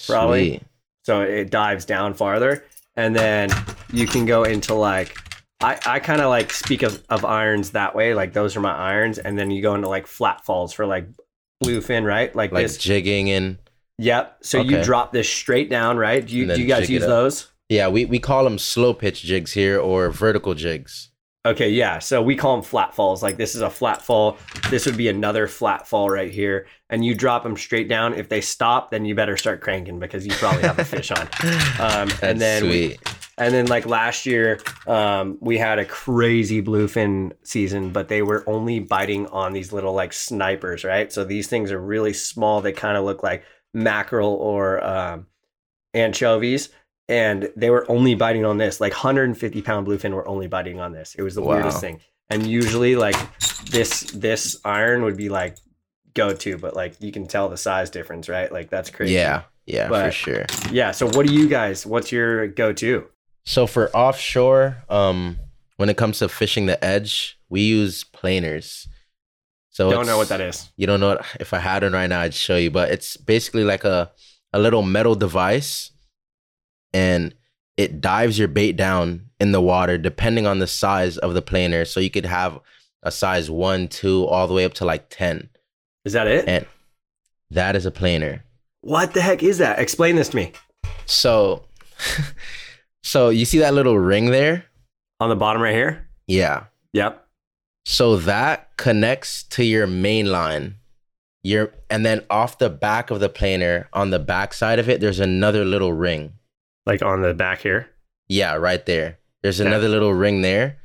Probably. 0.05 0.49
Sweet. 0.49 0.63
so 1.03 1.21
it 1.21 1.49
dives 1.49 1.85
down 1.85 2.13
farther. 2.13 2.65
And 2.97 3.15
then 3.15 3.49
you 3.93 4.05
can 4.05 4.25
go 4.25 4.43
into 4.43 4.73
like 4.73 5.15
I, 5.61 5.79
I 5.85 5.99
kind 5.99 6.21
of 6.21 6.29
like 6.29 6.51
speak 6.51 6.81
of, 6.83 7.03
of 7.09 7.23
irons 7.25 7.71
that 7.71 7.95
way. 7.95 8.13
Like 8.13 8.33
those 8.33 8.55
are 8.55 8.61
my 8.61 8.75
irons. 8.75 9.17
And 9.17 9.37
then 9.37 9.51
you 9.51 9.61
go 9.61 9.75
into 9.75 9.87
like 9.87 10.07
flat 10.07 10.43
falls 10.45 10.73
for 10.73 10.85
like 10.85 11.07
bluefin, 11.63 12.05
right? 12.05 12.35
Like, 12.35 12.51
Like 12.51 12.63
this. 12.65 12.77
jigging 12.77 13.29
and 13.29 13.57
Yep. 13.97 14.37
So 14.41 14.61
you 14.61 14.81
drop 14.83 15.11
this 15.13 15.29
straight 15.29 15.69
down, 15.69 15.97
right? 15.97 16.25
Do 16.25 16.35
you, 16.35 16.47
do 16.47 16.59
you 16.59 16.67
guys 16.67 16.89
use 16.89 17.03
those? 17.05 17.47
yeah, 17.69 17.87
we, 17.87 18.05
we 18.05 18.19
call 18.19 18.43
them 18.43 18.57
slow 18.57 18.93
pitch 18.93 19.21
jigs 19.21 19.53
here 19.53 19.79
or 19.79 20.09
vertical 20.09 20.53
jigs. 20.55 21.09
Okay, 21.45 21.69
yeah. 21.69 21.99
So 21.99 22.21
we 22.21 22.35
call 22.35 22.55
them 22.55 22.63
flat 22.63 22.93
falls. 22.93 23.21
Like 23.23 23.37
this 23.37 23.55
is 23.55 23.61
a 23.61 23.69
flat 23.69 24.01
fall. 24.01 24.37
This 24.69 24.85
would 24.85 24.97
be 24.97 25.07
another 25.07 25.47
flat 25.47 25.87
fall 25.87 26.09
right 26.09 26.31
here. 26.31 26.67
And 26.89 27.05
you 27.05 27.15
drop 27.15 27.43
them 27.43 27.55
straight 27.57 27.87
down. 27.87 28.13
If 28.13 28.29
they 28.29 28.41
stop, 28.41 28.91
then 28.91 29.05
you 29.05 29.15
better 29.15 29.37
start 29.37 29.61
cranking 29.61 29.99
because 29.99 30.25
you 30.25 30.33
probably 30.33 30.63
have 30.63 30.79
a 30.79 30.85
fish 30.85 31.11
on. 31.11 31.27
Um, 31.79 32.09
and 32.21 32.39
then 32.41 32.63
we- 32.63 32.87
sweet. 32.89 32.99
And 33.41 33.53
then 33.53 33.65
like 33.65 33.88
last 33.88 34.27
year, 34.27 34.60
um, 34.86 35.38
we 35.41 35.57
had 35.57 35.79
a 35.79 35.86
crazy 35.86 36.62
bluefin 36.62 37.31
season, 37.43 37.89
but 37.91 38.07
they 38.07 38.21
were 38.21 38.48
only 38.48 38.79
biting 38.79 39.25
on 39.27 39.51
these 39.51 39.74
little 39.74 39.93
like 39.93 40.13
snipers, 40.13 40.83
right? 40.83 41.12
So 41.12 41.24
these 41.24 41.48
things 41.48 41.71
are 41.71 41.79
really 41.81 42.13
small. 42.13 42.62
They 42.62 42.71
kind 42.71 42.98
of 42.98 43.03
look 43.03 43.24
like 43.24 43.43
mackerel 43.74 44.33
or 44.36 44.83
um, 44.86 45.25
anchovies. 45.93 46.69
And 47.10 47.51
they 47.55 47.69
were 47.69 47.89
only 47.91 48.15
biting 48.15 48.45
on 48.45 48.57
this. 48.57 48.79
Like 48.79 48.93
150 48.93 49.62
pound 49.63 49.88
bluefin 49.88 50.13
were 50.13 50.27
only 50.27 50.48
biting 50.48 50.79
on 50.79 50.91
this. 50.93 51.15
It 51.15 51.24
was 51.24 51.36
the 51.36 51.41
Wow. 51.41 51.55
weirdest 51.55 51.81
thing. 51.81 52.00
And 52.29 52.45
usually 52.48 52.95
like 52.95 53.17
this 53.65 54.01
this 54.13 54.55
iron 54.63 55.03
would 55.03 55.17
be 55.17 55.27
like 55.29 55.57
go 56.13 56.31
to, 56.33 56.57
but 56.57 56.75
like 56.75 56.93
you 57.01 57.12
can 57.12 57.25
tell 57.27 57.50
the 57.50 57.57
size 57.57 57.89
difference, 57.89 58.29
right? 58.29 58.50
Like 58.51 58.69
that's 58.69 58.89
crazy. 58.89 59.15
Yeah, 59.15 59.43
yeah, 59.65 59.89
for 59.89 60.12
sure. 60.12 60.45
Yeah. 60.71 60.91
So 60.91 61.07
what 61.07 61.25
do 61.27 61.33
you 61.33 61.50
guys? 61.50 61.86
What's 61.86 62.12
your 62.12 62.48
go 62.48 62.71
to? 62.71 63.07
So 63.45 63.67
for 63.67 63.89
offshore, 63.95 64.77
um, 64.89 65.38
when 65.77 65.89
it 65.89 65.98
comes 65.98 66.19
to 66.19 66.29
fishing 66.29 66.65
the 66.67 66.83
edge, 66.83 67.39
we 67.50 67.62
use 67.62 68.03
planers. 68.03 68.88
So 69.69 69.89
Don't 69.89 70.05
know 70.05 70.17
what 70.17 70.29
that 70.29 70.41
is. 70.41 70.69
You 70.75 70.86
don't 70.86 71.00
know 71.00 71.12
it. 71.12 71.21
if 71.39 71.53
I 71.53 71.60
had 71.60 71.83
it 71.83 71.91
right 71.91 72.07
now, 72.07 72.21
I'd 72.21 72.33
show 72.33 72.57
you. 72.57 72.69
But 72.71 72.91
it's 72.91 73.17
basically 73.17 73.63
like 73.63 73.83
a 73.83 74.12
a 74.53 74.60
little 74.60 74.81
metal 74.83 75.15
device, 75.15 75.91
and 76.93 77.33
it 77.77 78.01
dives 78.01 78.38
your 78.38 78.50
bait 78.50 78.74
down 78.74 79.27
in 79.39 79.53
the 79.53 79.62
water 79.62 79.98
depending 79.98 80.45
on 80.45 80.60
the 80.60 80.67
size 80.67 81.17
of 81.17 81.33
the 81.33 81.41
planer. 81.41 81.86
So 81.86 82.00
you 82.01 82.10
could 82.12 82.25
have 82.25 82.60
a 83.01 83.12
size 83.12 83.50
one, 83.50 83.88
two, 83.88 84.25
all 84.27 84.45
the 84.48 84.53
way 84.53 84.65
up 84.65 84.74
to 84.75 84.86
like 84.86 85.10
ten. 85.10 85.50
Is 86.05 86.13
that 86.13 86.27
it? 86.27 86.48
And 86.48 86.65
that 87.50 87.75
is 87.75 87.86
a 87.86 87.91
planer. 87.91 88.43
what 88.81 89.13
the 89.13 89.21
heck 89.21 89.41
is 89.41 89.57
that? 89.60 89.79
Explain 89.79 90.15
this 90.17 90.29
to 90.29 90.36
me. 90.36 90.51
So, 91.05 91.63
so 93.03 93.29
you 93.29 93.46
see 93.46 93.60
that 93.60 93.74
little 93.74 93.98
ring 93.98 94.31
there? 94.31 94.65
On 95.20 95.29
the 95.29 95.36
bottom 95.36 95.62
right 95.62 95.74
here. 95.74 96.08
Yeah. 96.27 96.65
Yep. 96.93 97.25
So 97.86 98.17
that 98.17 98.75
connects 98.77 99.43
to 99.43 99.63
your 99.63 99.88
main 99.88 100.31
line. 100.31 100.75
Your 101.43 101.74
and 101.89 102.05
then 102.05 102.24
off 102.29 102.60
the 102.60 102.70
back 102.70 103.10
of 103.10 103.20
the 103.20 103.29
planer, 103.29 103.88
on 103.93 104.12
the 104.12 104.20
back 104.20 104.53
side 104.53 104.77
of 104.79 104.88
it, 104.89 105.01
there's 105.01 105.20
another 105.20 105.65
little 105.65 105.93
ring. 105.93 106.34
Like 106.86 107.01
on 107.01 107.22
the 107.22 107.34
back 107.34 107.62
here. 107.62 107.89
Yeah, 108.27 108.55
right 108.55 108.86
there. 108.86 109.17
There's 109.41 109.60
Okay. 109.60 109.67
another 109.67 109.89
little 109.89 110.13
ring 110.13 110.41
there. 110.41 110.77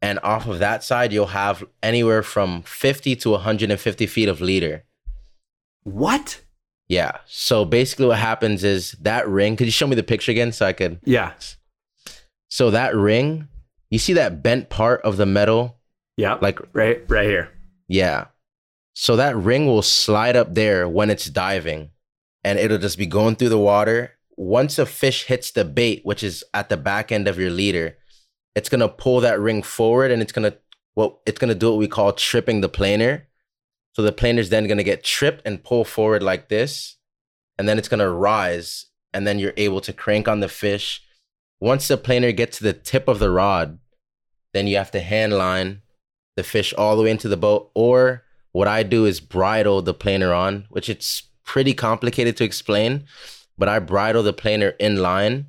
And 0.00 0.18
off 0.24 0.48
of 0.48 0.58
that 0.58 0.82
side, 0.82 1.12
you'll 1.12 1.26
have 1.28 1.62
anywhere 1.82 2.24
from 2.24 2.62
50 2.62 3.14
to 3.16 3.30
150 3.30 4.06
feet 4.08 4.28
of 4.28 4.40
leader. 4.40 4.82
What? 5.84 6.40
Yeah. 6.92 7.16
So 7.24 7.64
basically, 7.64 8.06
what 8.06 8.18
happens 8.18 8.62
is 8.64 8.92
that 9.00 9.26
ring. 9.26 9.56
Could 9.56 9.66
you 9.66 9.72
show 9.72 9.86
me 9.86 9.96
the 9.96 10.02
picture 10.02 10.30
again 10.30 10.52
so 10.52 10.66
I 10.66 10.74
could? 10.74 11.00
Yeah. 11.04 11.32
So 12.50 12.70
that 12.70 12.94
ring, 12.94 13.48
you 13.88 13.98
see 13.98 14.12
that 14.12 14.42
bent 14.42 14.68
part 14.68 15.00
of 15.00 15.16
the 15.16 15.24
metal? 15.24 15.78
Yeah. 16.18 16.36
Like, 16.42 16.58
right, 16.74 17.02
right 17.08 17.26
here. 17.26 17.48
yeah. 17.88 18.26
So 18.94 19.16
that 19.16 19.34
ring 19.34 19.64
will 19.64 19.80
slide 19.80 20.36
up 20.36 20.52
there 20.52 20.86
when 20.86 21.08
it's 21.08 21.24
diving 21.30 21.88
and 22.44 22.58
it'll 22.58 22.76
just 22.76 22.98
be 22.98 23.06
going 23.06 23.36
through 23.36 23.48
the 23.48 23.58
water. 23.58 24.12
Once 24.36 24.78
a 24.78 24.84
fish 24.84 25.24
hits 25.24 25.50
the 25.50 25.64
bait, 25.64 26.02
which 26.04 26.22
is 26.22 26.44
at 26.52 26.68
the 26.68 26.76
back 26.76 27.10
end 27.10 27.26
of 27.26 27.38
your 27.38 27.48
leader, 27.48 27.96
it's 28.54 28.68
gonna 28.68 28.90
pull 28.90 29.20
that 29.20 29.40
ring 29.40 29.62
forward 29.62 30.10
and 30.10 30.20
it's 30.20 30.32
gonna 30.32 30.52
what 30.92 31.16
it's 31.24 31.38
gonna 31.38 31.54
do 31.54 31.70
what 31.70 31.78
we 31.78 31.88
call 31.88 32.12
tripping 32.12 32.60
the 32.60 32.68
planer. 32.68 33.26
So 33.92 34.02
the 34.02 34.12
planer's 34.12 34.48
then 34.48 34.66
gonna 34.66 34.82
get 34.82 35.04
tripped 35.04 35.42
and 35.44 35.62
pull 35.62 35.84
forward 35.84 36.22
like 36.22 36.48
this, 36.48 36.96
and 37.58 37.68
then 37.68 37.78
it's 37.78 37.88
gonna 37.88 38.10
rise, 38.10 38.86
and 39.12 39.26
then 39.26 39.38
you're 39.38 39.54
able 39.56 39.80
to 39.82 39.92
crank 39.92 40.28
on 40.28 40.40
the 40.40 40.48
fish. 40.48 41.02
Once 41.60 41.88
the 41.88 41.96
planer 41.96 42.32
gets 42.32 42.58
to 42.58 42.64
the 42.64 42.72
tip 42.72 43.06
of 43.08 43.18
the 43.18 43.30
rod, 43.30 43.78
then 44.52 44.66
you 44.66 44.76
have 44.76 44.90
to 44.90 45.00
hand 45.00 45.32
line 45.32 45.82
the 46.36 46.42
fish 46.42 46.72
all 46.74 46.96
the 46.96 47.02
way 47.02 47.10
into 47.10 47.28
the 47.28 47.36
boat. 47.36 47.70
Or 47.74 48.24
what 48.52 48.68
I 48.68 48.82
do 48.82 49.04
is 49.04 49.20
bridle 49.20 49.82
the 49.82 49.94
planer 49.94 50.32
on, 50.32 50.66
which 50.70 50.88
it's 50.88 51.22
pretty 51.44 51.74
complicated 51.74 52.36
to 52.38 52.44
explain, 52.44 53.04
but 53.58 53.68
I 53.68 53.78
bridle 53.78 54.22
the 54.22 54.32
planer 54.32 54.70
in 54.78 54.96
line 54.96 55.46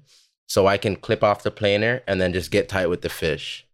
so 0.48 0.68
I 0.68 0.78
can 0.78 0.96
clip 0.96 1.24
off 1.24 1.44
the 1.44 1.52
planer 1.52 2.02
and 2.08 2.20
then 2.20 2.34
just 2.34 2.52
get 2.52 2.70
tight 2.70 2.88
with 2.88 3.02
the 3.02 3.10
fish. 3.10 3.66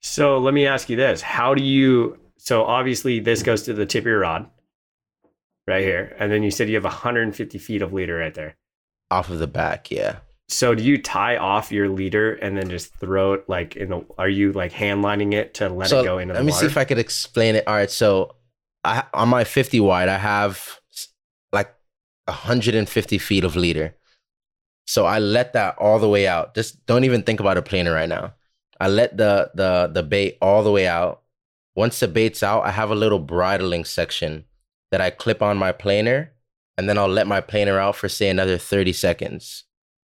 So 0.00 0.38
let 0.38 0.54
me 0.54 0.66
ask 0.66 0.88
you 0.88 0.96
this: 0.96 1.22
How 1.22 1.54
do 1.54 1.62
you? 1.62 2.18
So 2.38 2.64
obviously 2.64 3.20
this 3.20 3.42
goes 3.42 3.64
to 3.64 3.74
the 3.74 3.86
tip 3.86 4.02
of 4.02 4.06
your 4.06 4.20
rod, 4.20 4.48
right 5.66 5.82
here, 5.82 6.16
and 6.18 6.32
then 6.32 6.42
you 6.42 6.50
said 6.50 6.68
you 6.68 6.76
have 6.76 6.84
150 6.84 7.58
feet 7.58 7.82
of 7.82 7.92
leader 7.92 8.16
right 8.16 8.34
there. 8.34 8.56
Off 9.10 9.28
of 9.30 9.38
the 9.38 9.46
back, 9.46 9.90
yeah. 9.90 10.20
So 10.48 10.74
do 10.74 10.82
you 10.82 11.00
tie 11.00 11.36
off 11.36 11.70
your 11.70 11.90
leader 11.90 12.34
and 12.34 12.56
then 12.56 12.70
just 12.70 12.94
throw 12.94 13.34
it 13.34 13.48
like 13.48 13.76
in 13.76 13.90
the? 13.90 14.06
Are 14.16 14.28
you 14.28 14.52
like 14.52 14.72
hand 14.72 15.02
lining 15.02 15.34
it 15.34 15.54
to 15.54 15.68
let 15.68 15.90
so 15.90 16.00
it 16.00 16.04
go 16.04 16.18
into 16.18 16.32
the 16.32 16.40
let 16.40 16.46
me 16.46 16.52
water? 16.52 16.60
see 16.60 16.70
if 16.70 16.78
I 16.78 16.84
could 16.84 16.98
explain 16.98 17.54
it. 17.54 17.64
All 17.66 17.74
right, 17.74 17.90
so 17.90 18.36
I 18.82 19.04
on 19.12 19.28
my 19.28 19.44
50 19.44 19.78
wide, 19.80 20.08
I 20.08 20.16
have 20.16 20.80
like 21.52 21.74
150 22.24 23.18
feet 23.18 23.44
of 23.44 23.56
leader. 23.56 23.94
So 24.86 25.04
I 25.04 25.18
let 25.18 25.52
that 25.52 25.76
all 25.76 25.98
the 25.98 26.08
way 26.08 26.26
out. 26.26 26.54
Just 26.54 26.86
don't 26.86 27.04
even 27.04 27.24
think 27.24 27.40
about 27.40 27.58
a 27.58 27.62
planer 27.62 27.92
right 27.92 28.08
now. 28.08 28.32
I 28.80 28.88
let 28.88 29.18
the 29.18 29.50
the 29.54 29.90
the 29.92 30.02
bait 30.02 30.38
all 30.40 30.62
the 30.62 30.72
way 30.72 30.86
out. 30.86 31.22
Once 31.78 32.00
the 32.00 32.08
bait's 32.08 32.42
out, 32.42 32.66
I 32.66 32.72
have 32.72 32.90
a 32.90 32.96
little 32.96 33.20
bridling 33.20 33.84
section 33.84 34.46
that 34.90 35.00
I 35.00 35.10
clip 35.10 35.40
on 35.40 35.56
my 35.56 35.70
planer, 35.70 36.32
and 36.76 36.88
then 36.88 36.98
I'll 36.98 37.06
let 37.06 37.28
my 37.28 37.40
planer 37.40 37.78
out 37.78 37.94
for 37.94 38.08
say 38.08 38.28
another 38.28 38.58
30 38.58 38.92
seconds. 38.92 39.62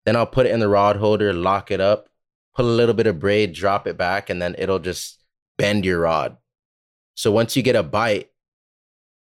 Then 0.04 0.16
I'll 0.16 0.26
put 0.26 0.46
it 0.46 0.52
in 0.52 0.58
the 0.58 0.66
rod 0.66 0.96
holder, 0.96 1.32
lock 1.32 1.70
it 1.70 1.80
up, 1.80 2.08
put 2.56 2.64
a 2.64 2.68
little 2.68 2.92
bit 2.92 3.06
of 3.06 3.20
braid, 3.20 3.52
drop 3.52 3.86
it 3.86 3.96
back, 3.96 4.28
and 4.28 4.42
then 4.42 4.56
it'll 4.58 4.80
just 4.80 5.22
bend 5.58 5.84
your 5.84 6.00
rod. 6.00 6.38
So 7.14 7.30
once 7.30 7.54
you 7.54 7.62
get 7.62 7.76
a 7.76 7.84
bite, 7.84 8.32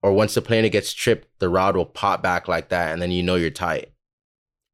or 0.01 0.13
once 0.13 0.33
the 0.33 0.41
planer 0.41 0.69
gets 0.69 0.93
tripped, 0.93 1.27
the 1.39 1.49
rod 1.49 1.75
will 1.75 1.85
pop 1.85 2.23
back 2.23 2.47
like 2.47 2.69
that, 2.69 2.93
and 2.93 3.01
then 3.01 3.11
you 3.11 3.23
know 3.23 3.35
you're 3.35 3.49
tight. 3.49 3.91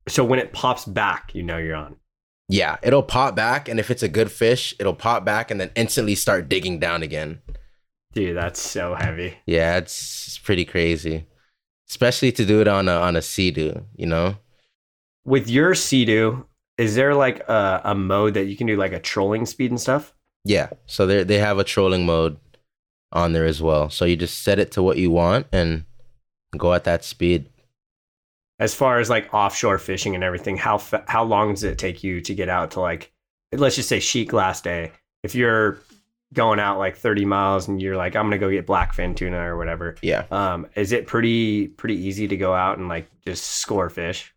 so 0.07 0.23
when 0.23 0.38
it 0.38 0.53
pops 0.53 0.86
back, 0.86 1.31
you 1.33 1.41
know 1.41 1.57
you're 1.57 1.75
on. 1.75 1.95
Yeah, 2.49 2.77
it'll 2.83 3.01
pop 3.01 3.36
back, 3.36 3.67
and 3.67 3.79
if 3.79 3.89
it's 3.89 4.03
a 4.03 4.07
good 4.07 4.31
fish, 4.31 4.75
it'll 4.79 4.93
pop 4.93 5.25
back 5.25 5.49
and 5.49 5.59
then 5.59 5.71
instantly 5.75 6.13
start 6.13 6.49
digging 6.49 6.77
down 6.77 7.01
again. 7.01 7.41
Dude, 8.13 8.38
that's 8.38 8.62
so 8.62 8.95
heavy. 8.95 9.38
Yeah, 9.45 9.78
it's, 9.78 10.28
it's 10.28 10.38
pretty 10.38 10.65
crazy, 10.65 11.26
especially 11.89 12.32
to 12.34 12.45
do 12.45 12.62
it 12.62 12.67
on 12.67 12.88
a 12.88 12.93
on 12.93 13.15
a 13.15 13.21
sea-doo, 13.21 13.86
you 13.95 14.06
know. 14.06 14.38
With 15.26 15.49
your 15.49 15.73
Sea-Doo, 15.73 16.45
is 16.78 16.95
there 16.95 17.15
like 17.15 17.39
a, 17.47 17.82
a 17.86 17.95
mode 17.95 18.34
that 18.34 18.45
you 18.45 18.58
can 18.58 18.67
do 18.67 18.76
like 18.76 18.93
a 18.93 18.99
trolling 18.99 19.45
speed 19.45 19.71
and 19.71 19.80
stuff? 19.80 20.13
Yeah, 20.43 20.69
so 20.86 21.06
they 21.06 21.23
they 21.23 21.39
have 21.39 21.58
a 21.58 21.63
trolling 21.63 22.06
mode 22.06 22.38
on 23.12 23.34
there 23.34 23.45
as 23.45 23.62
well. 23.62 23.89
So 23.89 24.06
you 24.06 24.15
just 24.15 24.43
set 24.43 24.60
it 24.60 24.71
to 24.73 24.84
what 24.84 24.97
you 24.97 25.10
want 25.10 25.47
and 25.52 25.86
go 26.58 26.73
at 26.73 26.84
that 26.84 27.04
speed. 27.04 27.49
As 28.60 28.76
far 28.76 28.99
as 28.99 29.10
like 29.10 29.34
offshore 29.34 29.78
fishing 29.78 30.13
and 30.15 30.23
everything, 30.23 30.58
how 30.58 30.78
fa- 30.78 31.06
how 31.08 31.23
long 31.23 31.54
does 31.54 31.63
it 31.63 31.78
take 31.78 32.04
you 32.04 32.21
to 32.21 32.36
get 32.36 32.49
out 32.49 32.71
to 32.71 32.82
like, 32.82 33.12
let's 33.54 33.76
just 33.76 33.89
say 33.89 33.99
chic 33.99 34.34
last 34.34 34.63
day? 34.63 34.91
If 35.23 35.36
you're 35.36 35.80
going 36.34 36.60
out 36.60 36.78
like 36.80 36.98
30 36.98 37.26
miles 37.26 37.67
and 37.67 37.82
you're 37.82 37.96
like, 37.96 38.15
I'm 38.15 38.26
gonna 38.26 38.38
go 38.38 38.50
get 38.50 38.65
blackfin 38.67 39.15
tuna 39.15 39.38
or 39.39 39.58
whatever, 39.58 39.96
Yeah. 40.02 40.26
um, 40.32 40.67
is 40.76 40.91
it 40.91 41.08
pretty 41.08 41.67
pretty 41.69 41.96
easy 41.96 42.28
to 42.28 42.36
go 42.38 42.54
out 42.54 42.78
and 42.78 42.88
like 42.89 43.08
just 43.26 43.43
score 43.46 43.89
fish? 43.89 44.34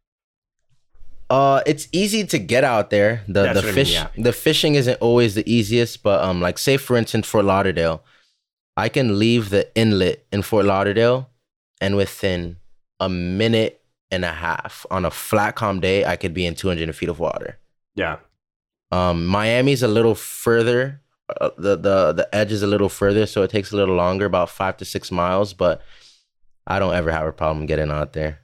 Uh, 1.29 1.61
it's 1.67 1.89
easy 1.91 2.25
to 2.25 2.39
get 2.39 2.63
out 2.63 2.91
there. 2.91 3.23
The 3.27 3.43
That's 3.43 3.55
the 3.55 3.55
what 3.55 3.65
I 3.65 3.67
mean, 3.67 3.75
fish 3.75 3.93
yeah. 3.95 4.09
the 4.17 4.33
fishing 4.33 4.77
isn't 4.77 5.01
always 5.01 5.35
the 5.35 5.51
easiest, 5.53 6.03
but 6.03 6.23
um, 6.23 6.41
like 6.41 6.57
say 6.59 6.77
for 6.77 6.97
instance 6.97 7.27
Fort 7.27 7.45
Lauderdale, 7.45 8.05
I 8.77 8.89
can 8.89 9.19
leave 9.19 9.51
the 9.51 9.69
inlet 9.75 10.25
in 10.31 10.43
Fort 10.43 10.67
Lauderdale, 10.67 11.29
and 11.81 11.97
within 11.97 12.59
a 13.01 13.09
minute 13.09 13.83
and 14.11 14.25
a 14.25 14.31
half 14.33 14.87
on 14.91 15.05
a 15.05 15.11
flat 15.11 15.57
calm 15.57 15.81
day, 15.81 16.05
I 16.05 16.15
could 16.17 16.33
be 16.33 16.47
in 16.47 16.55
200 16.55 16.95
feet 16.95 17.09
of 17.09 17.19
water. 17.19 17.59
Yeah. 17.97 18.19
Um, 18.93 19.27
Miami's 19.27 19.83
a 19.83 19.89
little 19.89 20.15
further. 20.15 21.01
Uh, 21.41 21.51
the 21.59 21.77
the 21.77 22.13
the 22.13 22.29
edge 22.35 22.53
is 22.53 22.63
a 22.63 22.67
little 22.67 22.89
further, 22.89 23.27
so 23.27 23.43
it 23.43 23.51
takes 23.51 23.73
a 23.73 23.77
little 23.77 23.97
longer, 23.97 24.27
about 24.27 24.49
five 24.51 24.77
to 24.77 24.85
six 24.85 25.11
miles. 25.11 25.53
But 25.55 25.83
I 26.67 26.79
don't 26.79 26.95
ever 26.95 27.11
have 27.11 27.27
a 27.27 27.33
problem 27.33 27.67
getting 27.67 27.91
out 27.91 28.13
there. 28.13 28.41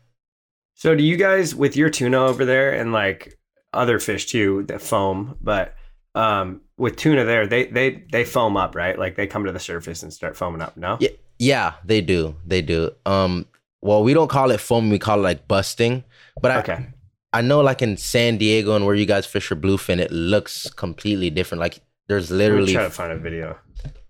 So 0.75 0.95
do 0.95 1.05
you 1.05 1.16
guys 1.16 1.55
with 1.55 1.77
your 1.77 1.90
tuna 1.90 2.25
over 2.25 2.45
there 2.45 2.73
and 2.73 2.92
like 2.92 3.38
other 3.73 3.99
fish 4.01 4.27
too 4.27 4.64
that 4.64 4.83
foam, 4.83 5.37
but 5.40 5.75
um 6.14 6.61
with 6.77 6.97
tuna 6.97 7.25
there, 7.25 7.47
they 7.47 7.66
they 7.66 8.05
they 8.11 8.25
foam 8.25 8.57
up, 8.57 8.75
right? 8.75 8.99
Like 8.99 9.16
they 9.16 9.27
come 9.27 9.45
to 9.45 9.53
the 9.53 9.61
surface 9.61 10.03
and 10.03 10.12
start 10.12 10.37
foaming 10.37 10.61
up, 10.62 10.77
no? 10.77 10.97
Yeah. 11.01 11.11
Yeah, 11.38 11.73
they 11.85 12.01
do. 12.01 12.37
They 12.47 12.62
do. 12.62 12.92
Um, 13.05 13.47
well, 13.81 14.05
we 14.05 14.14
don't 14.14 14.29
call 14.29 14.53
it 14.53 14.61
foam. 14.61 14.90
We 14.90 14.99
call 15.01 15.18
it 15.18 15.23
like 15.23 15.49
busting. 15.49 16.05
But 16.40 16.51
I, 16.53 16.59
Okay. 16.61 16.87
I 17.33 17.40
know 17.40 17.61
like 17.62 17.83
in 17.83 17.97
San 17.97 18.37
Diego 18.37 18.77
and 18.77 18.87
where 18.87 18.95
you 18.95 19.07
guys 19.07 19.27
fish 19.27 19.47
for 19.49 19.57
bluefin, 19.57 19.99
it 19.99 20.12
looks 20.12 20.71
completely 20.71 21.31
different. 21.31 21.61
Like 21.61 21.81
there's 22.09 22.31
literally 22.31 22.73
trying 22.73 22.87
to 22.88 22.95
find 22.95 23.12
a 23.12 23.17
video. 23.19 23.59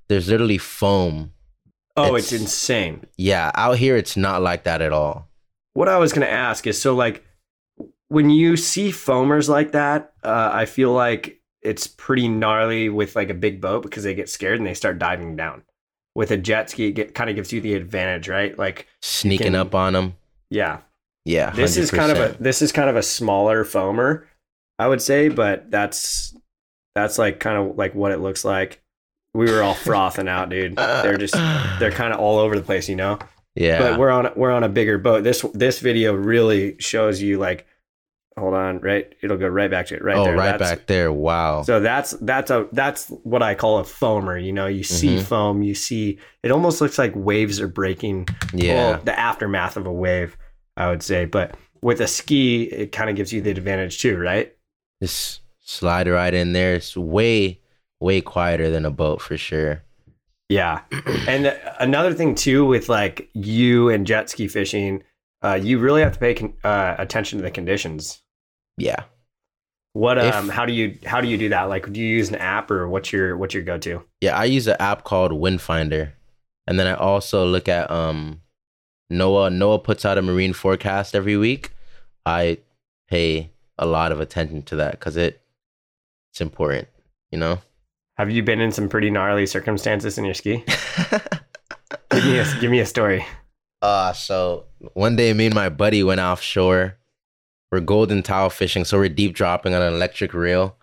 there's 0.09 0.29
literally 0.29 0.59
foam. 0.59 1.33
Oh, 1.97 2.17
It's- 2.17 2.33
it's 2.33 2.43
insane. 2.43 3.07
Yeah, 3.17 3.51
out 3.55 3.77
here 3.79 3.97
it's 3.97 4.17
not 4.17 4.43
like 4.43 4.65
that 4.65 4.81
at 4.83 4.93
all. 4.93 5.29
What 5.75 5.89
I 5.89 5.99
was 5.99 6.13
gonna 6.13 6.27
ask 6.27 6.67
is 6.67 6.81
so 6.81 6.95
like 6.95 7.25
when 8.09 8.29
you 8.31 8.57
see 8.57 8.91
foamers 8.91 9.49
like 9.49 9.73
that, 9.73 10.13
uh, 10.23 10.51
I 10.53 10.67
feel 10.67 10.93
like 10.93 11.41
it's 11.63 11.87
pretty 11.87 12.29
gnarly 12.29 12.89
with 12.89 13.15
like 13.17 13.31
a 13.31 13.35
big 13.35 13.61
boat 13.61 13.83
because 13.83 14.05
they 14.05 14.15
get 14.15 14.29
scared 14.29 14.59
and 14.59 14.67
they 14.67 14.75
start 14.75 14.99
diving 14.99 15.37
down. 15.37 15.63
With 16.15 16.31
a 16.31 16.37
jet 16.37 16.69
ski, 16.69 16.89
it 16.89 16.93
get, 16.93 17.15
kind 17.15 17.31
of 17.31 17.37
gives 17.37 17.53
you 17.55 17.63
the 17.63 17.73
advantage, 17.75 18.29
right? 18.29 18.59
Like, 18.59 18.87
Sneaking 19.01 19.47
can- 19.47 19.55
up 19.55 19.75
on 19.75 19.95
them. 19.95 20.17
yeah, 20.51 20.81
Yeah, 21.25 21.51
this 21.51 21.79
is 21.79 21.91
kind 21.91 22.13
of 22.13 22.19
a 22.19 22.37
this 22.43 22.61
is 22.61 22.71
kind 22.73 22.91
of 22.91 22.97
a 22.97 23.03
smaller 23.03 23.65
foamer, 23.65 24.25
I 24.79 24.89
would 24.89 25.01
say, 25.01 25.29
but 25.29 25.71
that's 25.71 26.35
that's 26.95 27.19
like 27.19 27.41
kind 27.41 27.57
of 27.57 27.77
like 27.77 27.95
what 27.95 28.13
it 28.13 28.19
looks 28.19 28.45
like. 28.45 28.81
We 29.35 29.51
were 29.51 29.63
all 29.63 29.75
frothing 29.75 30.29
out, 30.29 30.51
dude. 30.51 30.77
They're 30.77 31.17
just 31.17 31.35
they're 31.79 31.91
kind 31.91 32.13
of 32.13 32.21
all 32.21 32.39
over 32.39 32.55
the 32.57 32.63
place, 32.63 32.89
you 32.89 32.97
know. 32.97 33.19
Yeah. 33.55 33.79
but 33.81 33.99
we're 33.99 34.11
on 34.11 34.31
we're 34.37 34.51
on 34.51 34.65
a 34.65 34.69
bigger 34.69 34.99
boat. 34.99 35.25
This 35.25 35.43
this 35.55 35.79
video 35.81 36.15
really 36.15 36.77
shows 36.79 37.21
you 37.21 37.39
like, 37.39 37.67
hold 38.39 38.55
on, 38.55 38.81
right? 38.81 39.15
It'll 39.23 39.37
go 39.37 39.47
right 39.49 39.71
back 39.71 39.87
to 39.89 39.95
it 39.95 40.03
right 40.03 40.17
oh, 40.17 40.25
there. 40.25 40.37
right 40.37 40.53
That's- 40.59 40.71
back 40.71 40.87
there. 40.87 41.13
Wow. 41.13 41.63
So 41.63 41.81
that's 41.81 42.13
that's 42.13 42.51
a 42.51 42.67
that's 42.73 43.09
what 43.09 43.43
I 43.43 43.55
call 43.55 43.79
a 43.79 43.83
foamer. 43.85 44.43
You 44.43 44.53
know, 44.53 44.67
you 44.67 44.83
see 44.83 45.17
Mhm. 45.19 45.23
foam, 45.23 45.63
you 45.63 45.75
see 45.75 46.19
it 46.43 46.51
almost 46.51 46.81
looks 46.81 46.99
like 46.99 47.13
waves 47.15 47.61
are 47.61 47.69
breaking. 47.69 48.27
yeah. 48.55 48.75
well, 48.75 49.01
the 49.05 49.19
aftermath 49.19 49.77
of 49.77 49.87
a 49.87 49.93
wave, 49.93 50.37
I 50.79 50.89
would 50.89 51.03
say. 51.03 51.25
But 51.27 51.55
with 51.83 52.01
a 52.01 52.07
ski, 52.07 52.63
it 52.65 52.93
kind 52.93 53.11
of 53.11 53.17
gives 53.17 53.33
you 53.35 53.41
the 53.43 53.51
advantage 53.51 54.01
too, 54.01 54.17
right? 54.19 54.55
Just 55.03 55.42
slide 55.63 56.09
right 56.09 56.35
in 56.35 56.53
there. 56.53 56.75
It's 56.75 56.97
way, 56.97 57.61
way 58.01 58.21
quieter 58.21 58.71
than 58.71 58.85
a 58.85 58.91
boat 58.91 59.21
for 59.23 59.37
sure. 59.37 59.83
Yeah. 60.49 60.83
and 61.27 61.59
another 61.81 62.13
thing 62.13 62.35
too 62.35 62.65
with 62.67 62.89
like 62.89 63.31
you 63.33 63.89
and 63.89 64.07
jet 64.07 64.29
ski 64.29 64.49
fishing, 64.49 65.03
uh, 65.43 65.59
you 65.61 65.79
really 65.79 66.03
have 66.03 66.13
to 66.13 66.19
pay 66.19 66.35
con- 66.35 66.55
uh, 66.63 66.97
attention 66.99 67.39
to 67.39 67.43
the 67.43 67.51
conditions. 67.51 68.21
Yeah. 68.77 69.05
What 69.95 70.19
If- 70.19 70.35
um 70.35 70.49
how 70.49 70.65
do 70.65 70.73
you 70.73 70.99
how 71.05 71.21
do 71.21 71.29
you 71.29 71.37
do 71.37 71.51
that? 71.51 71.65
Like 71.65 71.91
do 71.93 72.01
you 72.01 72.07
use 72.07 72.29
an 72.31 72.37
app 72.37 72.71
or 72.71 72.89
what's 72.89 73.13
your 73.13 73.37
what's 73.37 73.53
your 73.55 73.63
go 73.63 73.77
to? 73.79 74.03
Yeah. 74.21 74.37
I 74.37 74.45
use 74.45 74.67
an 74.67 74.77
app 74.81 75.05
called 75.05 75.33
Windfinder. 75.33 76.13
And 76.67 76.79
then 76.79 76.87
I 76.87 76.95
also 76.95 77.45
look 77.45 77.69
at 77.69 77.91
um 77.91 78.41
NOAA. 79.13 79.53
NOAA 79.53 79.85
puts 79.85 80.07
out 80.07 80.17
a 80.17 80.23
marine 80.23 80.55
forecast 80.55 81.15
every 81.15 81.37
week. 81.37 81.73
I 82.25 82.59
pay 83.09 83.51
a 83.79 83.85
lot 83.85 84.13
of 84.13 84.21
attention 84.21 84.63
to 84.63 84.77
that 84.77 84.93
because 84.93 85.17
it 85.19 85.42
it's 86.33 86.41
important, 86.41 86.89
you 87.31 87.39
know? 87.39 87.61
Have 88.17 88.31
you 88.31 88.43
been 88.43 88.61
in 88.61 88.73
some 88.73 88.89
pretty 88.89 89.11
gnarly 89.11 89.47
circumstances 89.47 90.17
in 90.17 90.25
your 90.25 90.35
ski? 90.35 90.65
give 92.11 92.25
me 92.25 92.39
a 92.39 92.61
give 92.61 92.71
me 92.71 92.81
a 92.81 92.87
story. 92.87 93.27
Uh, 93.83 94.13
so 94.15 94.65
one 94.95 95.17
day 95.17 95.33
me 95.35 95.47
and 95.47 95.55
my 95.55 95.69
buddy 95.69 96.03
went 96.03 96.21
offshore. 96.21 96.97
We're 97.71 97.81
golden 97.81 98.23
tile 98.23 98.49
fishing, 98.49 98.85
so 98.85 98.99
we're 98.99 99.09
deep 99.09 99.35
dropping 99.35 99.75
on 99.75 99.83
an 99.83 99.93
electric 99.93 100.33
reel. 100.33 100.77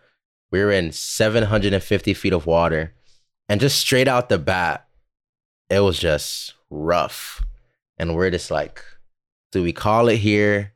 We 0.51 0.59
were 0.59 0.71
in 0.71 0.91
750 0.91 2.13
feet 2.13 2.33
of 2.33 2.45
water. 2.45 2.93
And 3.47 3.59
just 3.59 3.79
straight 3.79 4.07
out 4.07 4.29
the 4.29 4.37
bat, 4.37 4.87
it 5.69 5.79
was 5.79 5.97
just 5.97 6.53
rough. 6.69 7.43
And 7.97 8.15
we're 8.15 8.29
just 8.29 8.51
like, 8.51 8.83
do 9.51 9.63
we 9.63 9.73
call 9.73 10.09
it 10.09 10.17
here? 10.17 10.73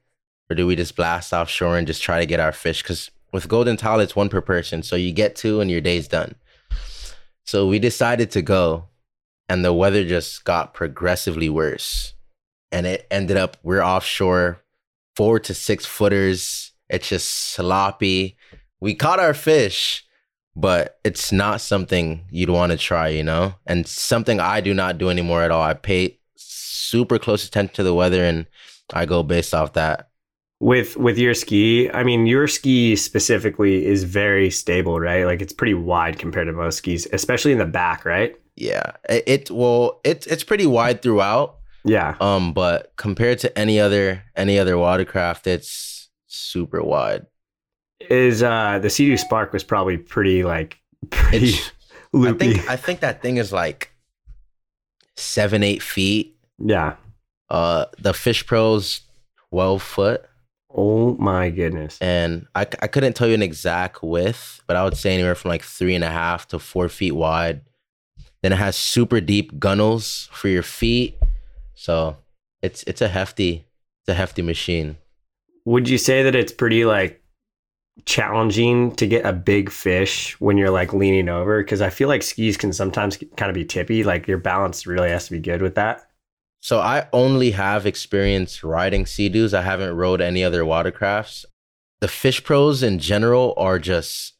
Or 0.50 0.56
do 0.56 0.68
we 0.68 0.76
just 0.76 0.96
blast 0.96 1.34
offshore 1.34 1.78
and 1.78 1.88
just 1.88 2.02
try 2.02 2.20
to 2.20 2.26
get 2.26 2.40
our 2.40 2.52
fish? 2.52 2.82
Because 2.84 3.12
with 3.34 3.50
golden 3.50 3.76
tile, 3.76 4.00
it's 4.00 4.16
one 4.16 4.30
per 4.30 4.40
person. 4.40 4.84
So 4.84 4.96
you 4.96 5.12
get 5.12 5.36
two 5.36 5.60
and 5.60 5.70
your 5.70 5.82
day's 5.82 6.08
done. 6.08 6.36
So 7.44 7.68
we 7.68 7.80
decided 7.80 8.32
to 8.32 8.42
go 8.42 8.86
and 9.50 9.66
the 9.66 9.74
weather 9.74 10.06
just 10.06 10.46
got 10.46 10.74
progressively 10.74 11.50
worse. 11.50 12.14
And 12.72 12.86
it 12.86 13.08
ended 13.12 13.36
up 13.36 13.58
we're 13.64 13.84
offshore, 13.84 14.62
four 15.16 15.40
to 15.42 15.54
six 15.54 15.86
footers. 15.86 16.72
It's 16.90 17.10
just 17.10 17.28
sloppy. 17.28 18.38
We 18.80 18.96
caught 18.96 19.20
our 19.20 19.34
fish, 19.34 20.06
but 20.56 21.00
it's 21.04 21.32
not 21.32 21.62
something 21.62 22.26
you'd 22.30 22.50
want 22.50 22.72
to 22.72 22.78
try, 22.78 23.10
you 23.10 23.24
know? 23.24 23.56
And 23.66 23.88
something 23.88 24.40
I 24.40 24.62
do 24.62 24.74
not 24.74 24.98
do 24.98 25.10
anymore 25.10 25.42
at 25.42 25.52
all. 25.52 25.62
I 25.62 25.74
pay 25.74 26.20
super 26.36 27.18
close 27.20 27.46
attention 27.48 27.76
to 27.76 27.84
the 27.84 27.94
weather 27.94 28.24
and 28.24 28.46
I 28.94 29.06
go 29.06 29.24
based 29.24 29.54
off 29.54 29.74
that. 29.74 30.10
With 30.64 30.96
with 30.96 31.18
your 31.18 31.34
ski, 31.34 31.92
I 31.92 32.04
mean 32.04 32.26
your 32.26 32.48
ski 32.48 32.96
specifically 32.96 33.86
is 33.86 34.04
very 34.06 34.50
stable, 34.50 34.98
right? 34.98 35.26
Like 35.26 35.42
it's 35.42 35.52
pretty 35.52 35.74
wide 35.74 36.18
compared 36.18 36.48
to 36.48 36.54
most 36.54 36.78
skis, 36.78 37.06
especially 37.12 37.52
in 37.52 37.58
the 37.58 37.66
back, 37.66 38.06
right? 38.06 38.34
Yeah. 38.56 38.92
It, 39.10 39.24
it 39.28 39.52
well, 39.52 40.00
it's 40.06 40.26
it's 40.26 40.44
pretty 40.46 40.66
wide 40.66 41.02
throughout. 41.02 41.58
Yeah. 41.84 42.16
Um, 42.22 42.54
but 42.54 42.94
compared 42.96 43.40
to 43.40 43.60
any 43.60 43.78
other 43.78 44.24
any 44.38 44.58
other 44.58 44.78
watercraft, 44.78 45.48
it's 45.48 46.10
super 46.28 46.82
wide. 46.82 47.26
Is 48.10 48.42
uh 48.42 48.80
the 48.82 48.90
Sea-Doo 48.90 49.18
Spark 49.18 49.52
was 49.52 49.66
probably 49.66 49.98
pretty 49.98 50.44
like 50.46 50.78
pretty 51.10 51.50
It's- 51.50 51.72
I 52.16 52.32
think 52.32 52.70
I 52.70 52.76
think 52.78 53.00
that 53.02 53.22
thing 53.22 53.36
is 53.38 53.52
like 53.52 53.92
seven, 55.18 55.62
eight 55.62 55.82
feet. 55.84 56.38
yeah. 56.58 56.96
Uh, 57.50 57.86
the 58.00 58.14
Fish 58.14 58.46
Pro's 58.48 59.02
twelve 59.50 59.82
foot, 59.84 60.26
Oh 60.76 61.16
my 61.18 61.50
goodness. 61.50 61.98
and 62.02 62.48
I 62.56 62.62
I 62.82 62.88
couldn't 62.88 63.14
tell 63.14 63.28
you 63.28 63.36
an 63.36 63.44
exact 63.44 64.02
width, 64.02 64.62
but 64.68 64.76
I 64.76 64.84
would 64.84 64.98
say 64.98 65.14
anywhere 65.14 65.36
from 65.36 65.50
like 65.50 65.62
three 65.64 65.94
and 65.96 66.04
a 66.04 66.10
half 66.10 66.48
to 66.50 66.60
four 66.60 66.90
feet 66.90 67.12
wide. 67.12 67.62
Then 68.42 68.52
it 68.52 68.58
has 68.58 68.76
super 68.76 69.22
deep 69.22 69.60
gunnels 69.60 70.30
for 70.32 70.48
your 70.50 70.64
feet, 70.64 71.18
so 71.76 72.18
it's 72.62 72.84
it's 72.84 73.02
a 73.02 73.08
hefty 73.08 73.66
it's 74.02 74.10
a 74.10 74.14
hefty 74.16 74.42
machine. 74.42 74.98
Would 75.66 75.88
you 75.88 75.98
say 75.98 76.24
that 76.24 76.36
it's 76.36 76.52
pretty 76.52 76.84
like 76.86 77.22
challenging 78.06 78.94
to 78.96 79.06
get 79.08 79.26
a 79.26 79.32
big 79.32 79.70
fish 79.70 80.40
when 80.42 80.58
you're 80.58 80.72
like 80.72 80.92
leaning 80.94 81.30
over? 81.30 81.62
Because 81.64 81.82
I 81.82 81.90
feel 81.90 82.08
like 82.08 82.24
skis 82.24 82.58
can 82.58 82.74
sometimes 82.74 83.18
kind 83.38 83.50
of 83.50 83.54
be 83.54 83.64
tippy. 83.64 84.04
Like 84.04 84.28
your 84.28 84.40
balance 84.40 84.86
really 84.88 85.10
has 85.10 85.26
to 85.26 85.32
be 85.32 85.40
good 85.40 85.62
with 85.62 85.76
that. 85.76 86.10
So 86.64 86.80
I 86.80 87.10
only 87.12 87.52
have 87.52 87.86
experience 87.86 88.64
riding 88.64 89.06
Sea-Doos. 89.06 89.54
I 89.54 89.64
haven't 89.64 89.98
rode 89.98 90.22
any 90.22 90.46
other 90.46 90.64
watercrafts. 90.64 91.44
The 92.00 92.08
Fish 92.08 92.42
Pros 92.42 92.82
in 92.82 93.00
general 93.00 93.54
are 93.58 93.80
just 93.80 94.36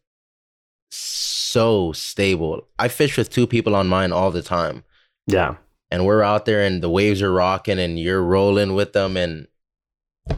so 0.90 1.92
stable. 1.92 2.70
I 2.80 2.88
fish 2.88 3.18
with 3.18 3.30
two 3.30 3.46
people 3.46 3.76
on 3.76 3.90
mine 3.90 4.14
all 4.14 4.32
the 4.32 4.42
time. 4.42 4.86
Yeah. 5.28 5.58
And 5.92 6.06
we're 6.06 6.24
out 6.24 6.46
there 6.46 6.62
and 6.62 6.82
the 6.82 6.90
waves 6.90 7.22
are 7.22 7.34
rocking 7.34 7.78
and 7.78 8.00
you're 8.00 8.24
rolling 8.24 8.74
with 8.74 8.94
them 8.94 9.18
and 9.18 9.48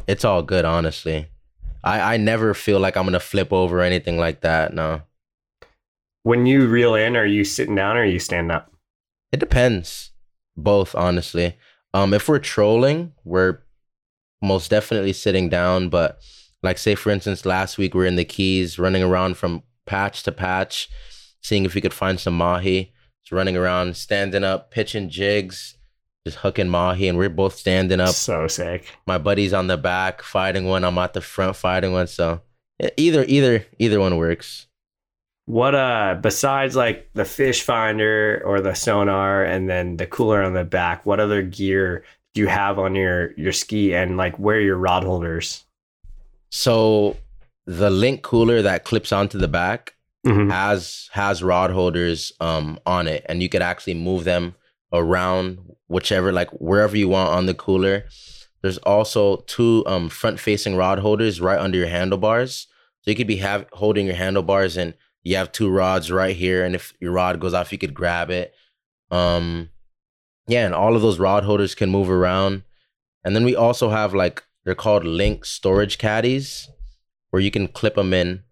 it's 0.08 0.26
all 0.26 0.42
good, 0.42 0.66
honestly. 0.66 1.28
I, 1.84 2.16
I 2.16 2.18
never 2.18 2.56
feel 2.56 2.80
like 2.80 2.98
I'm 2.98 3.06
gonna 3.06 3.20
flip 3.20 3.54
over 3.54 3.82
or 3.82 3.84
anything 3.84 4.18
like 4.18 4.42
that. 4.42 4.74
No. 4.74 5.04
When 6.24 6.48
you 6.48 6.68
reel 6.68 6.96
in, 6.96 7.16
are 7.16 7.28
you 7.28 7.44
sitting 7.44 7.76
down 7.76 7.96
or 7.96 8.02
are 8.02 8.06
you 8.06 8.18
standing 8.18 8.50
up? 8.50 8.72
It 9.32 9.40
depends. 9.40 10.14
Both, 10.58 10.96
honestly. 10.96 11.58
Um, 11.96 12.14
if 12.14 12.28
we're 12.28 12.40
trolling, 12.40 13.14
we're 13.24 13.60
most 14.42 14.70
definitely 14.70 15.14
sitting 15.14 15.48
down. 15.48 15.88
But 15.88 16.20
like, 16.62 16.78
say 16.78 16.94
for 16.94 17.10
instance, 17.10 17.46
last 17.46 17.78
week 17.78 17.94
we 17.94 18.04
are 18.04 18.06
in 18.06 18.18
the 18.18 18.26
Keys, 18.26 18.78
running 18.78 19.02
around 19.02 19.38
from 19.38 19.64
patch 19.86 20.24
to 20.24 20.34
patch, 20.34 20.90
seeing 21.42 21.64
if 21.64 21.74
we 21.74 21.80
could 21.80 21.94
find 21.94 22.20
some 22.20 22.38
mahi. 22.38 22.92
Just 23.24 23.32
running 23.32 23.56
around, 23.56 23.96
standing 23.96 24.44
up, 24.44 24.72
pitching 24.72 25.10
jigs, 25.10 25.78
just 26.28 26.40
hooking 26.40 26.68
mahi, 26.68 27.08
and 27.08 27.18
we're 27.18 27.30
both 27.30 27.56
standing 27.56 28.02
up. 28.02 28.14
So 28.14 28.48
sick. 28.50 28.86
My 29.08 29.18
buddy's 29.18 29.54
on 29.54 29.68
the 29.68 29.78
back 29.78 30.22
fighting 30.22 30.66
one. 30.66 30.84
I'm 30.84 30.98
at 30.98 31.14
the 31.14 31.22
front 31.22 31.56
fighting 31.56 31.94
one. 31.94 32.08
So 32.08 32.42
either, 32.98 33.24
either, 33.26 33.66
either 33.80 34.02
one 34.02 34.18
works. 34.18 34.68
What 35.46 35.76
uh 35.76 36.18
besides 36.22 36.76
like 36.76 37.10
the 37.14 37.26
fish 37.26 37.62
finder 37.62 38.42
or 38.46 38.62
the 38.62 38.74
sonar 38.74 39.44
and 39.44 39.70
then 39.70 39.98
the 39.98 40.08
cooler 40.08 40.42
on 40.42 40.54
the 40.54 40.64
back, 40.64 41.06
what 41.06 41.20
other 41.20 41.42
gear 41.44 42.04
do 42.34 42.42
you 42.42 42.48
have 42.48 42.80
on 42.80 42.96
your 42.96 43.32
your 43.34 43.52
ski 43.54 43.94
and 43.94 44.18
like 44.18 44.38
where 44.40 44.58
are 44.58 44.62
your 44.62 44.78
rod 44.78 45.04
holders? 45.04 45.64
So 46.50 47.18
the 47.66 47.90
link 47.90 48.22
cooler 48.24 48.62
that 48.62 48.84
clips 48.86 49.12
onto 49.12 49.38
the 49.38 49.48
back 49.48 49.94
Mhm. 50.26 50.52
has 50.52 51.10
has 51.12 51.44
rod 51.44 51.70
holders 51.70 52.34
um 52.40 52.80
on 52.88 53.08
it 53.08 53.24
and 53.30 53.44
you 53.44 53.50
could 53.50 53.62
actually 53.62 53.94
move 53.94 54.24
them 54.24 54.56
around 54.92 55.60
whichever 55.88 56.32
like 56.32 56.50
wherever 56.54 56.98
you 56.98 57.08
want 57.08 57.30
on 57.30 57.46
the 57.46 57.54
cooler 57.54 58.06
there's 58.64 58.80
also 58.80 59.38
two 59.46 59.84
um 59.86 60.10
front 60.10 60.40
facing 60.40 60.76
rod 60.76 60.98
holders 60.98 61.40
right 61.40 61.60
under 61.60 61.78
your 61.78 61.88
handlebars 61.88 62.66
so 63.02 63.12
you 63.12 63.16
could 63.16 63.28
be 63.28 63.36
have 63.38 63.68
holding 63.74 64.08
your 64.08 64.16
handlebars 64.16 64.78
and 64.78 64.96
you 65.26 65.36
have 65.36 65.52
two 65.52 65.70
rods 65.70 66.12
right 66.12 66.36
here 66.36 66.64
and 66.64 66.76
if 66.76 66.94
your 67.02 67.12
rod 67.12 67.42
goes 67.42 67.54
off 67.54 67.72
you 67.74 67.78
could 67.78 67.94
grab 67.94 68.30
it. 68.30 68.54
Um 69.12 69.70
yeah 70.48 70.66
and 70.66 70.76
all 70.76 70.96
of 70.96 71.02
those 71.02 71.20
rod 71.20 71.44
holders 71.44 71.76
can 71.76 71.90
move 71.90 72.10
around. 72.10 72.64
And 73.26 73.36
then 73.36 73.44
we 73.44 73.56
also 73.56 73.90
have 73.90 74.14
like 74.14 74.44
they're 74.64 74.76
called 74.76 75.04
link 75.04 75.44
storage 75.44 75.98
caddies 75.98 76.70
where 77.32 77.42
you 77.42 77.52
can 77.52 77.68
clip 77.68 77.96
them 77.96 78.14
in 78.14 78.44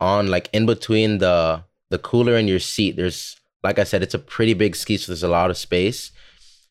on 0.00 0.26
like 0.28 0.48
in 0.52 0.66
between 0.66 1.18
the 1.18 1.62
the 1.90 1.98
cooler 1.98 2.34
and 2.34 2.48
your 2.48 2.58
seat. 2.58 2.96
There's 2.96 3.36
like 3.62 3.78
i 3.78 3.84
said 3.84 4.02
it's 4.02 4.14
a 4.14 4.18
pretty 4.18 4.54
big 4.54 4.76
ski 4.76 4.96
so 4.96 5.12
there's 5.12 5.22
a 5.22 5.28
lot 5.28 5.50
of 5.50 5.58
space. 5.58 6.10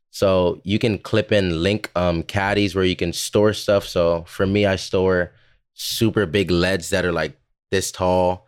So 0.10 0.62
you 0.64 0.80
can 0.80 0.98
clip 0.98 1.32
in 1.32 1.62
link 1.62 1.92
um 1.96 2.24
caddies 2.24 2.74
where 2.74 2.86
you 2.86 2.96
can 2.96 3.14
store 3.14 3.54
stuff. 3.54 3.86
So 3.86 4.24
for 4.24 4.48
me 4.48 4.66
i 4.66 4.78
store 4.78 5.32
super 5.76 6.26
big 6.26 6.50
leads 6.50 6.90
that 6.90 7.06
are 7.06 7.12
like 7.12 7.38
this 7.70 7.92
tall 7.92 8.43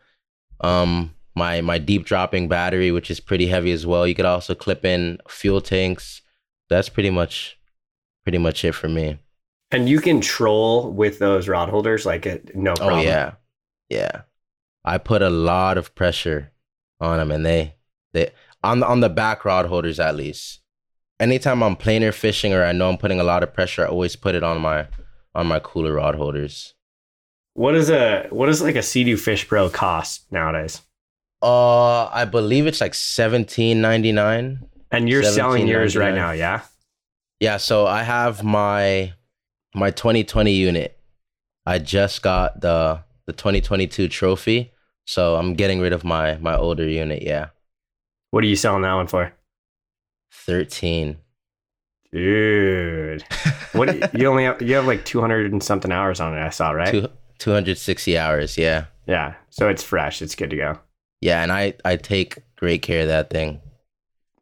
um 0.62 1.14
my 1.36 1.62
my 1.62 1.78
deep 1.78 2.06
dropping 2.06 2.48
battery 2.48 2.92
which 2.92 3.12
is 3.12 3.20
pretty 3.20 3.48
heavy 3.48 3.72
as 3.72 3.86
well 3.86 4.08
you 4.08 4.16
could 4.16 4.26
also 4.26 4.56
clip 4.56 4.86
in 4.86 5.20
fuel 5.30 5.62
tanks 5.62 6.22
that's 6.70 6.90
pretty 6.90 7.10
much 7.10 7.60
pretty 8.24 8.40
much 8.40 8.66
it 8.66 8.74
for 8.74 8.90
me 8.90 9.20
And 9.72 9.90
you 9.90 10.00
can 10.02 10.22
troll 10.22 10.92
with 10.92 11.20
those 11.20 11.48
rod 11.48 11.70
holders 11.70 12.06
like 12.06 12.26
it, 12.26 12.56
no 12.56 12.78
problem. 12.78 13.08
Oh 13.08 13.12
yeah, 13.12 13.34
yeah. 13.90 14.24
I 14.86 15.00
put 15.00 15.24
a 15.24 15.32
lot 15.32 15.78
of 15.80 15.96
pressure 15.96 16.54
on 17.02 17.20
them, 17.20 17.32
and 17.32 17.46
they 17.46 17.76
they 18.14 18.32
on 18.64 18.82
the 18.82 18.88
on 18.88 19.02
the 19.02 19.10
back 19.10 19.46
rod 19.46 19.68
holders 19.68 20.00
at 20.02 20.16
least. 20.18 20.62
anytime 21.22 21.64
I'm 21.64 21.78
planer 21.78 22.14
fishing 22.14 22.54
or 22.54 22.66
I 22.66 22.74
know 22.74 22.90
I'm 22.92 23.00
putting 23.00 23.22
a 23.22 23.26
lot 23.26 23.44
of 23.44 23.54
pressure, 23.56 23.86
I 23.86 23.90
always 23.90 24.18
put 24.18 24.36
it 24.36 24.44
on 24.44 24.62
my 24.62 24.90
on 25.36 25.48
my 25.48 25.60
cooler 25.62 25.94
rod 25.96 26.16
holders. 26.18 26.75
What 27.56 27.74
is 27.74 27.90
a 27.90 28.28
what 28.32 28.50
is 28.50 28.62
like 28.62 28.76
a 28.76 28.84
Sea-Doo 28.84 29.16
Fish 29.16 29.48
Pro 29.48 29.70
cost 29.70 30.30
nowadays? 30.32 30.82
Uh, 31.42 32.06
I 32.08 32.26
believe 32.26 32.68
it's 32.68 32.82
like 32.82 32.94
seventeen 32.94 33.82
ninety 33.82 34.12
nine. 34.12 34.68
And 34.92 35.10
you're 35.10 35.24
selling 35.24 35.68
yours 35.68 35.96
right 35.96 36.14
now, 36.14 36.32
yeah? 36.32 36.62
Yeah, 37.40 37.58
so 37.58 37.88
I 37.88 38.04
have 38.04 38.44
my 38.44 39.14
my 39.74 39.92
2020 39.92 40.52
unit. 40.54 40.98
I 41.66 41.80
just 41.80 42.22
got 42.22 42.62
the 42.62 43.02
the 43.26 43.34
2022 43.34 44.08
trophy, 44.10 44.72
so 45.06 45.36
I'm 45.36 45.54
getting 45.54 45.80
rid 45.80 45.94
of 45.94 46.04
my 46.04 46.38
my 46.38 46.56
older 46.56 46.88
unit. 46.88 47.24
Yeah, 47.24 47.48
What 48.32 48.44
are 48.44 48.48
you 48.48 48.56
selling 48.56 48.82
that 48.84 48.94
one 48.94 49.08
for? 49.08 49.34
13. 50.32 51.18
Dude. 52.12 53.24
What 53.74 54.18
you 54.18 54.28
only 54.28 54.46
have 54.46 54.62
you 54.62 54.76
have 54.76 54.88
like 54.88 55.04
200 55.04 55.52
and 55.52 55.62
something 55.62 55.92
hours 55.92 56.22
on 56.22 56.34
it, 56.34 56.42
I 56.42 56.50
saw, 56.50 56.72
right? 56.72 56.92
Two, 56.92 57.10
260 57.40 58.18
hours. 58.18 58.58
Yeah, 58.58 58.86
Yeah. 59.08 59.36
So 59.50 59.70
it's 59.70 59.84
fresh. 59.84 60.22
It's 60.22 60.36
good 60.36 60.50
to 60.50 60.56
go. 60.56 60.80
yeah, 61.22 61.42
and 61.44 61.52
I 61.52 61.74
I 61.84 61.96
take 61.96 62.40
great 62.56 62.82
care 62.82 63.02
of 63.02 63.08
that 63.08 63.30
thing. 63.30 63.62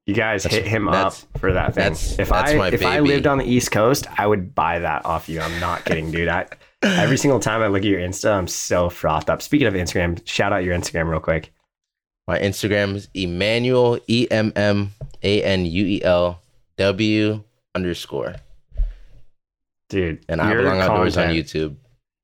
You 0.06 0.14
guys 0.14 0.44
That's- 0.44 0.62
hit 0.62 0.70
him 0.70 0.90
up 0.90 1.14
for 1.38 1.54
that 1.54 1.76
thing. 1.76 1.84
that's- 1.84 2.20
if 2.20 2.30
that's 2.30 2.52
I 2.52 2.68
if 2.70 2.86
I 2.86 3.00
lived 3.00 3.26
on 3.28 3.38
the 3.38 3.46
East 3.46 3.72
Coast, 3.72 4.06
I 4.18 4.28
would 4.28 4.54
buy 4.54 4.80
that 4.80 5.06
off 5.06 5.30
you. 5.30 5.40
I'm 5.40 5.60
not 5.62 5.86
kidding, 5.86 6.12
dude. 6.12 6.28
I 6.28 6.46
every 6.82 7.16
single 7.18 7.40
time 7.40 7.62
I 7.62 7.68
look 7.68 7.84
at 7.84 7.88
your 7.88 8.02
Insta, 8.02 8.34
I'm 8.34 8.48
so 8.48 8.90
frothed 8.90 9.30
up. 9.30 9.42
Speaking 9.42 9.68
of 9.68 9.74
Instagram, 9.76 10.20
shout 10.28 10.52
out 10.52 10.64
your 10.66 10.76
Instagram 10.78 11.10
real 11.10 11.22
quick. 11.22 11.54
My 12.28 12.38
Instagram 12.40 12.96
is 12.96 13.08
Emmanuel 13.14 14.00
E 14.08 14.28
M 14.30 14.52
M 14.56 14.92
A 15.22 15.42
N 15.44 15.66
U 15.66 15.86
E 15.86 16.04
L 16.04 16.42
W 16.78 17.44
underscore, 17.76 18.36
Dude. 19.90 20.26
and 20.28 20.42
I 20.42 20.54
belong 20.54 20.80
outdoors 20.80 21.18
on 21.18 21.30
YouTube. 21.30 21.76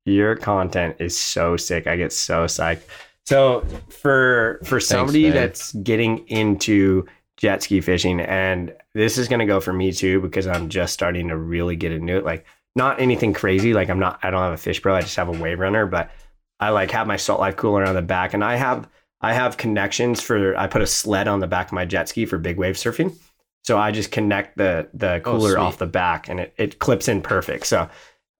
Your 0.04 0.36
content 0.36 0.96
is 0.98 1.18
so 1.18 1.56
sick. 1.56 1.86
I 1.86 1.96
get 1.96 2.12
so 2.12 2.44
psyched. 2.46 2.82
So 3.26 3.64
for 3.88 4.60
for 4.64 4.80
somebody 4.80 5.30
that's 5.30 5.72
getting 5.74 6.26
into 6.28 7.06
jet 7.36 7.62
ski 7.62 7.80
fishing, 7.80 8.20
and 8.20 8.74
this 8.94 9.18
is 9.18 9.28
gonna 9.28 9.46
go 9.46 9.60
for 9.60 9.72
me 9.72 9.92
too 9.92 10.20
because 10.20 10.46
I'm 10.46 10.68
just 10.68 10.92
starting 10.94 11.28
to 11.28 11.36
really 11.36 11.76
get 11.76 11.92
into 11.92 12.16
it. 12.16 12.24
Like 12.24 12.44
not 12.74 13.00
anything 13.00 13.32
crazy. 13.32 13.74
Like 13.74 13.90
I'm 13.90 13.98
not. 13.98 14.18
I 14.22 14.30
don't 14.30 14.42
have 14.42 14.52
a 14.52 14.56
fish 14.56 14.80
pro. 14.80 14.94
I 14.96 15.02
just 15.02 15.16
have 15.16 15.28
a 15.28 15.42
wave 15.42 15.58
runner, 15.58 15.86
but 15.86 16.10
I 16.58 16.70
like 16.70 16.90
have 16.92 17.06
my 17.06 17.16
salt 17.16 17.40
life 17.40 17.56
cooler 17.56 17.84
on 17.84 17.94
the 17.94 18.02
back, 18.02 18.34
and 18.34 18.42
I 18.42 18.56
have 18.56 18.88
I 19.20 19.34
have 19.34 19.56
connections 19.56 20.20
for. 20.20 20.56
I 20.56 20.66
put 20.66 20.82
a 20.82 20.86
sled 20.86 21.28
on 21.28 21.40
the 21.40 21.46
back 21.46 21.66
of 21.66 21.72
my 21.72 21.84
jet 21.84 22.08
ski 22.08 22.26
for 22.26 22.38
big 22.38 22.56
wave 22.56 22.76
surfing. 22.76 23.16
So 23.62 23.76
I 23.76 23.90
just 23.90 24.10
connect 24.10 24.56
the 24.56 24.88
the 24.94 25.16
Oh, 25.16 25.20
cooler 25.20 25.50
sweet. 25.50 25.58
off 25.60 25.78
the 25.78 25.86
back, 25.86 26.28
and 26.28 26.40
it 26.40 26.54
it 26.56 26.78
clips 26.78 27.06
in 27.08 27.20
perfect. 27.22 27.66
So 27.66 27.88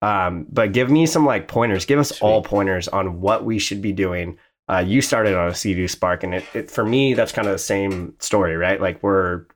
um, 0.03 0.47
but 0.51 0.73
give 0.73 0.91
me 0.91 1.07
some 1.07 1.25
like 1.27 1.49
pointers. 1.49 1.85
Give 1.85 1.99
us 1.99 2.09
Sweet. 2.11 2.23
all 2.23 2.43
pointers 2.43 2.89
on 2.89 3.21
what 3.21 3.45
we 3.45 3.59
should 3.59 3.83
be 3.83 3.93
doing. 3.93 4.39
Uh, 4.69 4.79
you 4.87 5.03
started 5.03 5.35
on 5.35 5.49
a 5.49 5.55
Sea-Doo 5.55 5.89
Spark, 5.89 6.23
and 6.23 6.35
it, 6.35 6.45
it 6.55 6.71
for 6.71 6.85
me 6.85 7.15
that's 7.15 7.33
kind 7.33 7.49
of 7.49 7.53
the 7.53 7.59
same 7.59 8.15
story, 8.21 8.57
right? 8.57 8.81
Like 8.81 9.03
we're 9.03 9.47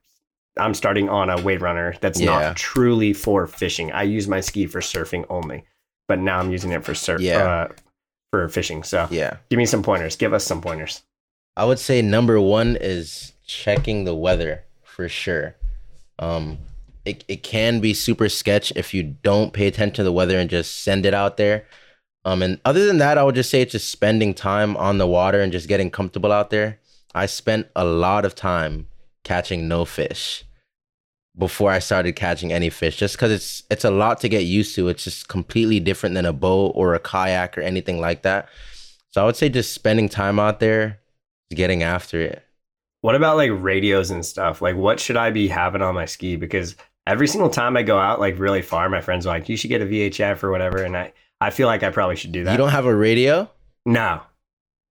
I'm 0.57 0.73
starting 0.73 1.09
on 1.09 1.29
a 1.29 1.41
wave 1.41 1.61
runner 1.61 1.95
that's 2.01 2.19
Yeah. 2.19 2.27
not 2.27 2.55
truly 2.57 3.13
for 3.13 3.45
fishing. 3.47 3.91
I 3.91 4.03
use 4.03 4.27
my 4.27 4.39
ski 4.39 4.67
for 4.67 4.79
surfing 4.81 5.25
only, 5.29 5.65
but 6.07 6.19
now 6.19 6.39
I'm 6.39 6.51
using 6.51 6.71
it 6.71 6.83
for 6.85 6.93
surf 6.95 7.19
Yeah. 7.21 7.37
uh, 7.43 7.67
for 8.31 8.47
fishing. 8.49 8.83
So 8.83 9.07
Yeah. 9.11 9.37
give 9.49 9.57
me 9.57 9.65
some 9.65 9.83
pointers. 9.83 10.15
Give 10.15 10.33
us 10.33 10.43
some 10.45 10.61
pointers. 10.61 11.01
I 11.57 11.65
would 11.65 11.79
say 11.79 12.01
number 12.01 12.39
one 12.39 12.77
is 12.79 13.33
checking 13.45 14.03
the 14.05 14.15
weather 14.15 14.63
for 14.83 15.07
sure. 15.09 15.55
Um, 16.19 16.57
it, 17.05 17.23
it 17.27 17.43
can 17.43 17.79
be 17.79 17.93
super 17.93 18.29
sketch 18.29 18.73
if 18.75 18.93
you 18.93 19.03
don't 19.03 19.53
pay 19.53 19.67
attention 19.67 19.95
to 19.95 20.03
the 20.03 20.11
weather 20.11 20.37
and 20.37 20.49
just 20.49 20.83
send 20.83 21.05
it 21.05 21.13
out 21.13 21.37
there. 21.37 21.65
Um, 22.25 22.41
and 22.41 22.59
other 22.65 22.87
than 22.87 22.97
that, 22.97 23.17
I 23.19 23.23
would 23.23 23.35
just 23.35 23.51
say 23.51 23.61
it's 23.61 23.73
just 23.73 23.91
spending 23.91 24.33
time 24.33 24.75
on 24.77 24.97
the 24.97 25.05
water 25.07 25.39
and 25.39 25.51
just 25.51 25.67
getting 25.67 25.91
comfortable 25.91 26.31
out 26.31 26.49
there. 26.49 26.79
I 27.13 27.27
spent 27.27 27.67
a 27.75 27.85
lot 27.85 28.25
of 28.25 28.33
time 28.33 28.87
catching 29.23 29.67
no 29.67 29.85
fish 29.85 30.43
before 31.37 31.69
I 31.71 31.79
started 31.79 32.15
catching 32.15 32.51
any 32.51 32.69
fish, 32.69 32.97
just 32.97 33.15
because 33.15 33.31
it's 33.31 33.63
it's 33.69 33.85
a 33.85 33.91
lot 33.91 34.21
to 34.21 34.29
get 34.29 34.45
used 34.45 34.73
to. 34.75 34.87
It's 34.87 35.03
just 35.03 35.27
completely 35.27 35.79
different 35.79 36.15
than 36.15 36.25
a 36.25 36.33
boat 36.33 36.71
or 36.75 36.95
a 36.95 36.99
kayak 36.99 37.57
or 37.57 37.61
anything 37.61 37.99
like 37.99 38.23
that. 38.23 38.49
So 39.11 39.21
I 39.21 39.25
would 39.25 39.35
say 39.35 39.47
just 39.49 39.73
spending 39.73 40.09
time 40.09 40.39
out 40.39 40.59
there, 40.59 40.99
getting 41.53 41.83
after 41.83 42.19
it. 42.19 42.43
What 43.01 43.15
about 43.15 43.37
like 43.37 43.51
radios 43.53 44.09
and 44.09 44.25
stuff? 44.25 44.61
Like, 44.61 44.75
what 44.75 44.99
should 44.99 45.15
I 45.15 45.29
be 45.29 45.47
having 45.47 45.81
on 45.81 45.93
my 45.93 46.05
ski? 46.05 46.37
Because 46.37 46.75
every 47.07 47.27
single 47.27 47.49
time 47.49 47.75
I 47.77 47.83
go 47.83 47.97
out, 47.97 48.19
like 48.19 48.37
really 48.39 48.61
far, 48.61 48.89
my 48.89 49.01
friends 49.01 49.25
are 49.25 49.29
like, 49.29 49.49
"You 49.49 49.57
should 49.57 49.69
get 49.69 49.81
a 49.81 49.85
VHF 49.85 50.43
or 50.43 50.51
whatever," 50.51 50.83
and 50.83 50.95
I, 50.97 51.13
I 51.41 51.49
feel 51.49 51.67
like 51.67 51.83
I 51.83 51.89
probably 51.89 52.15
should 52.15 52.31
do 52.31 52.43
that. 52.45 52.51
You 52.51 52.57
don't 52.57 52.69
have 52.69 52.85
a 52.85 52.95
radio? 52.95 53.49
no, 53.85 54.21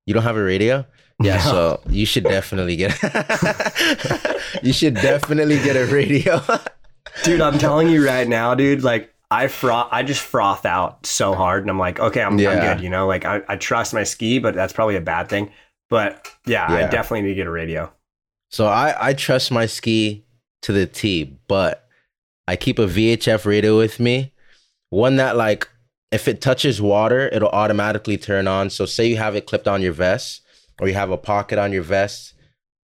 You 0.07 0.15
don't 0.15 0.23
have 0.23 0.37
a 0.37 0.43
radio? 0.45 0.87
Yeah, 1.23 1.37
No. 1.37 1.41
so 1.43 1.81
you 1.89 2.07
should 2.07 2.25
definitely 2.25 2.77
get 2.77 2.93
You 4.63 4.73
should 4.73 4.95
definitely 4.95 5.57
get 5.63 5.77
a 5.77 5.87
radio. 5.87 6.41
dude, 7.25 7.41
I'm 7.41 7.59
telling 7.59 7.89
you 7.89 8.05
right 8.05 8.27
now, 8.27 8.55
dude. 8.55 8.83
Like, 8.83 9.13
I 9.31 9.47
froth, 9.49 9.89
I 9.91 10.03
just 10.03 10.21
froth 10.21 10.65
out 10.67 11.07
so 11.07 11.35
hard, 11.35 11.63
and 11.63 11.71
I'm 11.71 11.79
like, 11.79 11.99
okay, 12.01 12.23
I'm, 12.23 12.33
I'm 12.33 12.39
good. 12.39 12.81
You 12.81 12.91
know, 12.91 13.07
like 13.07 13.25
I, 13.25 13.43
I 13.49 13.57
trust 13.57 13.95
my 13.95 14.05
ski, 14.05 14.39
but 14.39 14.55
that's 14.55 14.73
probably 14.73 14.97
a 14.97 15.01
bad 15.01 15.29
thing. 15.29 15.51
But 15.91 16.29
yeah, 16.47 16.67
I 16.69 16.83
definitely 16.89 17.23
need 17.23 17.29
to 17.31 17.35
get 17.35 17.47
a 17.47 17.51
radio. 17.51 17.93
so 18.51 18.67
I 18.67 19.09
I 19.09 19.13
trust 19.13 19.51
my 19.51 19.67
ski 19.67 20.25
to 20.63 20.73
the 20.73 20.87
T, 20.87 21.37
but 21.49 21.84
I 22.47 22.57
keep 22.57 22.79
a 22.79 22.87
VHF 22.87 23.45
radio 23.47 23.79
with 23.79 23.99
me. 23.99 24.33
One 24.91 25.17
that 25.17 25.37
like 25.37 25.69
if 26.13 26.29
it 26.29 26.41
touches 26.41 26.81
water, 26.81 27.29
it'll 27.33 27.49
automatically 27.49 28.17
turn 28.17 28.47
on. 28.47 28.71
So 28.71 28.87
say 28.87 29.07
you 29.07 29.17
have 29.17 29.35
it 29.35 29.47
clipped 29.47 29.67
on 29.67 29.83
your 29.83 29.93
vest 29.93 30.43
or 30.81 30.89
you 30.89 30.95
have 30.95 31.11
a 31.11 31.17
pocket 31.17 31.59
on 31.59 31.73
your 31.73 31.83
vest 31.83 32.35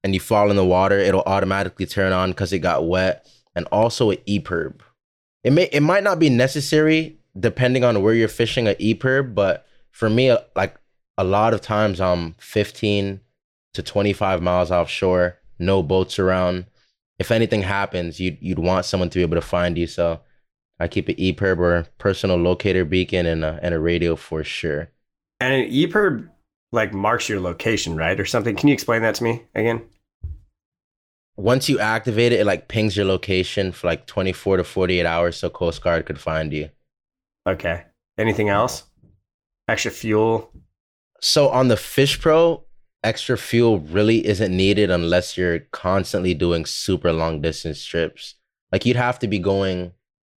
and 0.03 0.14
you 0.14 0.20
fall 0.20 0.51
in 0.51 0.57
the 0.57 0.64
water, 0.64 0.99
it'll 0.99 1.23
automatically 1.23 1.87
turn 1.87 2.12
on 2.12 2.31
because 2.31 2.53
it 2.53 2.61
got 2.61 2.87
wet. 2.87 3.29
And 3.55 3.66
also 3.73 4.11
an 4.11 4.18
EPIRB. 4.29 4.81
It 5.42 5.53
may 5.53 5.64
it 5.73 5.81
might 5.81 6.05
not 6.05 6.18
be 6.18 6.31
necessary 6.31 7.18
depending 7.38 7.85
on 7.85 8.03
where 8.03 8.14
you're 8.14 8.29
fishing 8.29 8.68
a 8.68 8.75
EPIRB, 8.75 9.35
but 9.35 9.66
for 9.90 10.09
me, 10.09 10.31
uh, 10.31 10.38
like 10.55 10.77
a 11.18 11.25
lot 11.25 11.53
of 11.53 11.61
times 11.61 12.01
I'm 12.01 12.35
15 12.38 13.20
to 13.75 13.83
25 13.83 14.42
miles 14.42 14.70
offshore, 14.70 15.38
no 15.59 15.83
boats 15.83 16.18
around. 16.18 16.66
If 17.21 17.31
anything 17.31 17.61
happens, 17.61 18.19
you'd 18.19 18.39
you'd 18.41 18.59
want 18.59 18.87
someone 18.87 19.11
to 19.11 19.19
be 19.19 19.23
able 19.23 19.37
to 19.37 19.43
find 19.43 19.77
you. 19.77 19.87
So 19.87 20.21
I 20.81 20.89
keep 20.89 21.09
an 21.09 21.17
EPIRB 21.17 21.59
or 21.59 21.87
personal 21.99 22.37
locator 22.37 22.87
beacon 22.87 23.27
and 23.27 23.45
a, 23.45 23.61
and 23.63 23.75
a 23.75 23.79
radio 23.79 24.17
for 24.17 24.43
sure. 24.43 24.91
And 25.39 25.53
an 25.53 25.71
EPIRB 25.71 26.31
like 26.73 26.95
marks 26.95 27.29
your 27.29 27.39
location, 27.39 27.95
right, 27.95 28.19
or 28.19 28.25
something. 28.25 28.57
Can 28.57 28.69
you 28.69 28.73
explain 28.73 29.03
that 29.03 29.17
to 29.17 29.25
me 29.25 29.45
again? 29.55 29.83
Once 31.37 31.69
you 31.69 31.79
activate 31.79 32.33
it, 32.33 32.41
it 32.41 32.47
like 32.47 32.69
pings 32.69 32.97
your 32.97 33.05
location 33.05 33.71
for 33.71 33.87
like 33.87 34.07
24 34.07 34.57
to 34.57 34.65
48 34.65 35.05
hours 35.05 35.37
so 35.37 35.51
Coast 35.51 35.83
Guard 35.83 36.07
could 36.07 36.19
find 36.19 36.53
you. 36.55 36.71
Okay. 37.47 37.85
Anything 38.17 38.49
else? 38.49 38.85
Extra 39.69 39.91
fuel. 39.91 40.51
So 41.21 41.51
on 41.51 41.69
the 41.69 41.77
Fish 41.77 42.19
Pro, 42.19 42.65
extra 43.03 43.37
fuel 43.39 43.79
really 43.79 44.27
isn't 44.27 44.55
needed 44.55 44.91
unless 44.91 45.37
you're 45.37 45.61
constantly 45.73 46.35
doing 46.35 46.67
super 46.67 47.13
long 47.13 47.41
distance 47.41 47.85
trips. 47.85 48.35
Like 48.73 48.87
you'd 48.87 48.97
have 48.97 49.19
to 49.21 49.29
be 49.29 49.39
going, 49.39 49.93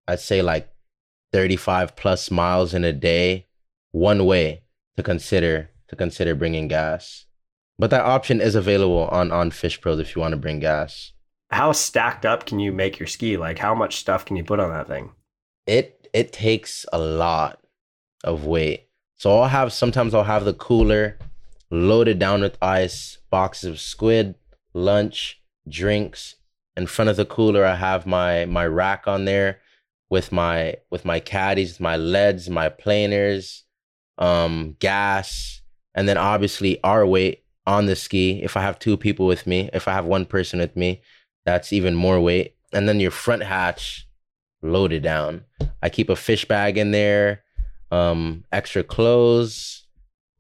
I'd 0.08 0.20
say 0.20 0.42
like 0.42 0.70
35 1.34 1.96
plus 1.96 2.32
miles 2.32 2.74
in 2.74 2.84
a 2.84 2.94
day 2.94 3.48
one 3.92 4.26
way 4.26 4.64
to 4.98 5.04
consider 5.04 5.70
to 5.88 5.96
consider 5.96 6.36
bringing 6.36 6.68
gas. 6.68 7.26
But 7.78 7.90
that 7.90 8.06
option 8.06 8.42
is 8.42 8.56
available 8.56 9.08
on 9.08 9.32
on 9.32 9.52
Fish 9.52 9.82
Pros 9.82 10.00
if 10.00 10.16
you 10.16 10.22
want 10.22 10.34
to 10.34 10.38
bring 10.38 10.60
gas. 10.60 11.14
How 11.50 11.72
stacked 11.74 12.26
up 12.26 12.46
can 12.46 12.60
you 12.60 12.72
make 12.72 13.00
your 13.00 13.08
ski? 13.08 13.36
Like, 13.36 13.58
how 13.58 13.76
much 13.76 13.98
stuff 13.98 14.24
can 14.24 14.38
you 14.38 14.44
put 14.44 14.60
on 14.60 14.70
that 14.70 14.88
thing? 14.88 15.12
it 15.68 16.10
it 16.14 16.34
takes 16.34 16.86
a 16.92 17.00
lot 17.00 17.60
of 18.24 18.46
weight. 18.46 18.88
So 19.16 19.40
I'll 19.40 19.48
have 19.48 19.72
sometimes 19.74 20.14
I'll 20.14 20.24
have 20.24 20.46
the 20.46 20.54
cooler 20.54 21.18
loaded 21.72 22.20
down 22.20 22.42
with 22.42 22.58
ice, 22.62 23.18
boxes 23.30 23.70
of 23.70 23.80
squid, 23.80 24.36
lunch, 24.74 25.42
drinks. 25.68 26.36
In 26.78 26.86
front 26.86 27.10
of 27.10 27.16
the 27.16 27.26
cooler, 27.26 27.66
I 27.66 27.76
have 27.76 28.06
my 28.06 28.46
my 28.46 28.66
rack 28.66 29.08
on 29.08 29.26
there 29.26 29.60
with 30.10 30.32
my 30.32 30.76
with 30.90 31.06
my 31.06 31.20
caddies, 31.20 31.80
my 31.80 31.98
leads, 31.98 32.50
my 32.50 32.70
planers, 32.70 33.64
um, 34.18 34.76
gas, 34.80 35.62
and 35.96 36.08
then 36.08 36.18
obviously 36.18 36.82
our 36.84 37.06
weight 37.06 37.44
on 37.66 37.86
the 37.86 37.96
ski. 37.96 38.42
If 38.44 38.56
I 38.58 38.62
have 38.62 38.80
two 38.80 38.98
people 38.98 39.26
with 39.26 39.48
me, 39.48 39.70
if 39.74 39.88
I 39.88 39.94
have 39.94 40.06
one 40.06 40.26
person 40.26 40.60
with 40.60 40.76
me, 40.76 41.02
that's 41.46 41.74
even 41.74 41.96
more 41.96 42.20
weight. 42.20 42.56
And 42.74 42.88
then 42.88 43.00
your 43.00 43.12
front 43.12 43.44
hatch 43.44 44.08
loaded 44.62 45.04
down. 45.04 45.46
I 45.82 45.90
keep 45.90 46.10
a 46.10 46.16
fish 46.16 46.46
bag 46.46 46.78
in 46.78 46.92
there, 46.92 47.44
um, 47.92 48.46
extra 48.52 48.84
clothes. 48.84 49.86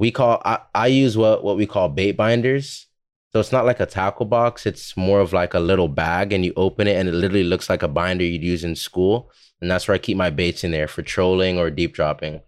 We 0.02 0.10
call 0.10 0.42
I, 0.44 0.58
I 0.74 0.88
use 0.88 1.16
what 1.16 1.44
what 1.44 1.58
we 1.58 1.68
call 1.68 1.88
bait 1.88 2.14
binders. 2.14 2.88
So 3.32 3.40
it's 3.40 3.52
not 3.52 3.68
like 3.68 3.80
a 3.80 3.86
tackle 3.86 4.26
box. 4.26 4.66
It's 4.66 4.98
more 4.98 5.20
of 5.20 5.32
like 5.32 5.54
a 5.54 5.60
little 5.60 5.88
bag, 5.88 6.34
and 6.34 6.44
you 6.44 6.54
open 6.56 6.88
it, 6.88 6.96
and 6.98 7.08
it 7.08 7.14
literally 7.14 7.44
looks 7.44 7.70
like 7.70 7.84
a 7.84 7.88
binder 7.88 8.26
you'd 8.26 8.42
use 8.42 8.64
in 8.64 8.76
school. 8.76 9.32
And 9.62 9.70
that's 9.70 9.88
where 9.88 9.94
I 9.94 10.00
keep 10.00 10.18
my 10.18 10.32
baits 10.32 10.64
in 10.64 10.72
there 10.72 10.88
for 10.88 11.04
trolling 11.04 11.60
or 11.60 11.70
deep 11.70 11.94
dropping. 11.94 12.42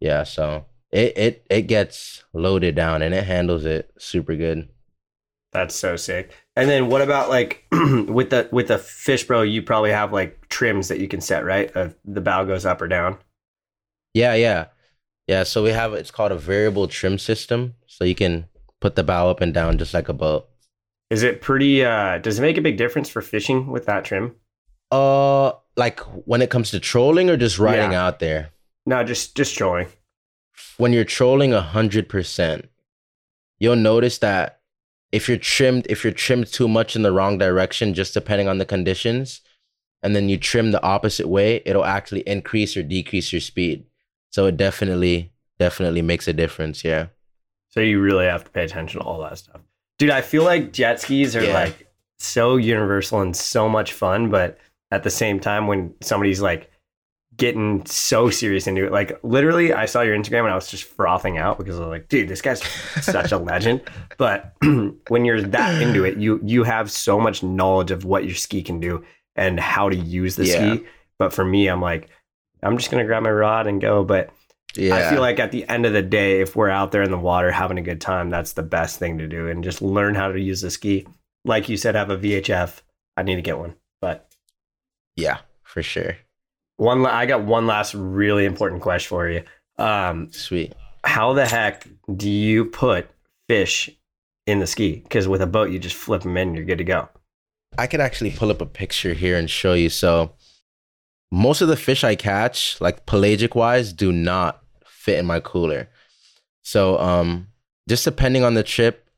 Yeah, 0.00 0.22
so 0.22 0.64
it 0.90 1.12
it 1.18 1.46
it 1.50 1.62
gets 1.62 2.24
loaded 2.32 2.74
down 2.74 3.02
and 3.02 3.14
it 3.14 3.24
handles 3.24 3.66
it 3.66 3.92
super 3.98 4.34
good. 4.34 4.70
That's 5.52 5.74
so 5.74 5.94
sick. 5.96 6.32
And 6.56 6.70
then 6.70 6.88
what 6.88 7.02
about 7.02 7.28
like 7.28 7.66
with 7.70 8.30
the 8.30 8.48
with 8.50 8.68
the 8.68 8.78
Fish 8.78 9.26
Pro? 9.26 9.42
You 9.42 9.62
probably 9.62 9.90
have 9.90 10.10
like 10.10 10.48
trims 10.48 10.88
that 10.88 11.00
you 11.00 11.06
can 11.06 11.20
set, 11.20 11.44
right? 11.44 11.70
If 11.74 11.94
the 12.06 12.22
bow 12.22 12.46
goes 12.46 12.64
up 12.64 12.80
or 12.80 12.88
down. 12.88 13.18
Yeah, 14.14 14.32
yeah, 14.32 14.68
yeah. 15.28 15.44
So 15.44 15.62
we 15.62 15.70
have 15.70 15.92
it's 15.94 16.10
called 16.10 16.32
a 16.32 16.36
variable 16.36 16.88
trim 16.88 17.18
system, 17.18 17.74
so 17.86 18.02
you 18.04 18.14
can 18.16 18.46
put 18.80 18.96
the 18.96 19.04
bow 19.04 19.30
up 19.30 19.40
and 19.40 19.54
down 19.54 19.78
just 19.78 19.94
like 19.94 20.08
a 20.08 20.12
boat. 20.12 20.48
Is 21.10 21.22
it 21.22 21.40
pretty? 21.40 21.84
uh 21.84 22.18
Does 22.18 22.38
it 22.38 22.42
make 22.42 22.56
a 22.58 22.62
big 22.62 22.76
difference 22.76 23.08
for 23.08 23.22
fishing 23.22 23.68
with 23.68 23.86
that 23.86 24.04
trim? 24.04 24.34
Uh, 24.90 25.52
like 25.76 26.00
when 26.26 26.40
it 26.42 26.50
comes 26.50 26.70
to 26.70 26.80
trolling 26.80 27.28
or 27.30 27.36
just 27.36 27.58
riding 27.58 27.92
Yeah. 27.92 28.06
out 28.06 28.18
there. 28.18 28.50
No, 28.86 29.04
just 29.04 29.36
just 29.36 29.56
trolling. 29.56 29.88
When 30.78 30.92
you're 30.92 31.04
trolling 31.04 31.52
a 31.52 31.60
hundred 31.60 32.08
percent, 32.08 32.68
you'll 33.58 33.76
notice 33.76 34.18
that 34.18 34.60
if 35.12 35.28
you're 35.28 35.38
trimmed, 35.38 35.86
if 35.88 36.04
you're 36.04 36.12
trimmed 36.12 36.46
too 36.52 36.68
much 36.68 36.94
in 36.96 37.02
the 37.02 37.12
wrong 37.12 37.38
direction, 37.38 37.94
just 37.94 38.14
depending 38.14 38.48
on 38.48 38.58
the 38.58 38.64
conditions, 38.66 39.40
and 40.02 40.14
then 40.14 40.28
you 40.28 40.36
trim 40.36 40.70
the 40.70 40.82
opposite 40.82 41.28
way, 41.28 41.62
it'll 41.64 41.84
actually 41.84 42.20
increase 42.20 42.76
or 42.76 42.82
decrease 42.82 43.32
your 43.32 43.40
speed. 43.40 43.84
So 44.30 44.46
it 44.46 44.56
definitely, 44.56 45.32
definitely 45.58 46.02
makes 46.02 46.28
a 46.28 46.32
difference. 46.32 46.84
Yeah. 46.84 47.06
So 47.70 47.80
you 47.80 48.00
really 48.00 48.26
have 48.26 48.44
to 48.44 48.50
pay 48.50 48.64
attention 48.64 49.00
to 49.00 49.06
all 49.06 49.20
that 49.22 49.38
stuff. 49.38 49.60
Dude, 49.98 50.10
I 50.10 50.20
feel 50.20 50.44
like 50.44 50.72
jet 50.72 51.00
skis 51.00 51.34
are 51.36 51.44
Yeah. 51.44 51.54
like 51.54 51.88
so 52.18 52.56
universal 52.56 53.20
and 53.20 53.36
so 53.36 53.68
much 53.68 53.92
fun, 53.92 54.30
but 54.30 54.58
at 54.90 55.02
the 55.02 55.10
same 55.10 55.38
time 55.40 55.66
when 55.66 55.94
somebody's 56.00 56.40
like 56.40 56.70
getting 57.36 57.84
so 57.86 58.30
serious 58.30 58.66
into 58.66 58.84
it, 58.84 58.90
like 58.92 59.18
literally 59.22 59.72
I 59.72 59.86
saw 59.86 60.00
your 60.02 60.16
Instagram 60.16 60.40
and 60.44 60.50
I 60.50 60.54
was 60.54 60.70
just 60.70 60.84
frothing 60.84 61.38
out 61.38 61.58
because 61.58 61.76
I 61.76 61.80
was 61.80 61.88
like, 61.88 62.08
dude, 62.08 62.28
this 62.28 62.40
guy's 62.42 62.62
such 63.02 63.32
a 63.32 63.38
legend. 63.50 63.82
But 64.16 64.54
when 65.08 65.24
you're 65.24 65.42
that 65.42 65.80
into 65.82 66.04
it, 66.04 66.16
you 66.16 66.40
you 66.42 66.64
have 66.64 66.90
so 66.90 67.20
much 67.20 67.42
knowledge 67.42 67.90
of 67.90 68.04
what 68.04 68.24
your 68.24 68.34
ski 68.34 68.62
can 68.62 68.80
do 68.80 69.04
and 69.36 69.60
how 69.60 69.88
to 69.88 69.96
use 69.96 70.36
the 70.36 70.46
Yeah. 70.46 70.74
ski. 70.74 70.86
But 71.18 71.32
for 71.32 71.44
me, 71.44 71.68
I'm 71.68 71.80
like, 71.82 72.08
I'm 72.62 72.76
just 72.76 72.90
gonna 72.90 73.04
grab 73.04 73.22
my 73.22 73.30
rod 73.30 73.66
and 73.66 73.80
go. 73.80 74.04
But 74.04 74.30
Yeah. 74.74 74.96
I 74.96 75.10
feel 75.10 75.20
like 75.20 75.38
at 75.40 75.50
the 75.52 75.66
end 75.68 75.86
of 75.86 75.92
the 75.92 76.02
day, 76.02 76.40
if 76.40 76.54
we're 76.54 76.68
out 76.70 76.92
there 76.92 77.02
in 77.02 77.10
the 77.10 77.18
water 77.18 77.50
having 77.50 77.78
a 77.78 77.82
good 77.82 78.00
time, 78.00 78.30
that's 78.30 78.52
the 78.52 78.62
best 78.62 78.98
thing 78.98 79.18
to 79.18 79.26
do 79.26 79.48
and 79.48 79.64
just 79.64 79.80
learn 79.82 80.14
how 80.14 80.30
to 80.30 80.38
use 80.40 80.60
the 80.60 80.70
ski. 80.70 81.06
Like 81.44 81.68
you 81.68 81.76
said, 81.76 81.94
have 81.94 82.10
a 82.10 82.16
VHF. 82.18 82.82
I 83.16 83.22
need 83.22 83.36
to 83.36 83.42
get 83.42 83.58
one. 83.58 83.74
But 84.00 84.28
yeah, 85.16 85.38
for 85.62 85.82
sure. 85.82 86.16
one, 86.76 87.04
I 87.06 87.26
got 87.26 87.42
one 87.44 87.66
last 87.66 87.94
really 87.94 88.44
important 88.44 88.82
question 88.82 89.08
for 89.08 89.28
you. 89.28 89.42
Um, 89.78 90.30
Sweet. 90.32 90.74
how 91.04 91.32
the 91.32 91.46
heck 91.46 91.86
do 92.14 92.28
you 92.30 92.64
put 92.66 93.08
fish 93.48 93.90
in 94.46 94.58
the 94.60 94.66
ski? 94.66 94.96
Because 95.02 95.26
with 95.26 95.40
a 95.42 95.46
boat, 95.46 95.70
you 95.70 95.78
just 95.78 95.96
flip 95.96 96.22
them 96.22 96.36
in, 96.36 96.48
and 96.48 96.56
you're 96.56 96.66
good 96.66 96.78
to 96.78 96.84
go. 96.84 97.08
I 97.76 97.86
could 97.86 98.00
actually 98.00 98.30
pull 98.32 98.50
up 98.50 98.60
a 98.60 98.66
picture 98.66 99.14
here 99.14 99.36
and 99.36 99.48
show 99.50 99.72
you. 99.74 99.88
So, 99.88 100.32
most 101.30 101.60
of 101.60 101.68
the 101.68 101.76
fish 101.76 102.04
I 102.04 102.14
catch, 102.14 102.80
like 102.80 103.06
pelagic 103.06 103.54
wise, 103.54 103.92
do 103.92 104.12
not 104.12 104.62
fit 104.86 105.18
in 105.18 105.26
my 105.26 105.40
cooler. 105.40 105.88
So, 106.62 106.98
um, 106.98 107.48
just 107.88 108.04
depending 108.04 108.44
on 108.44 108.54
the 108.54 108.62
trip, 108.62 109.08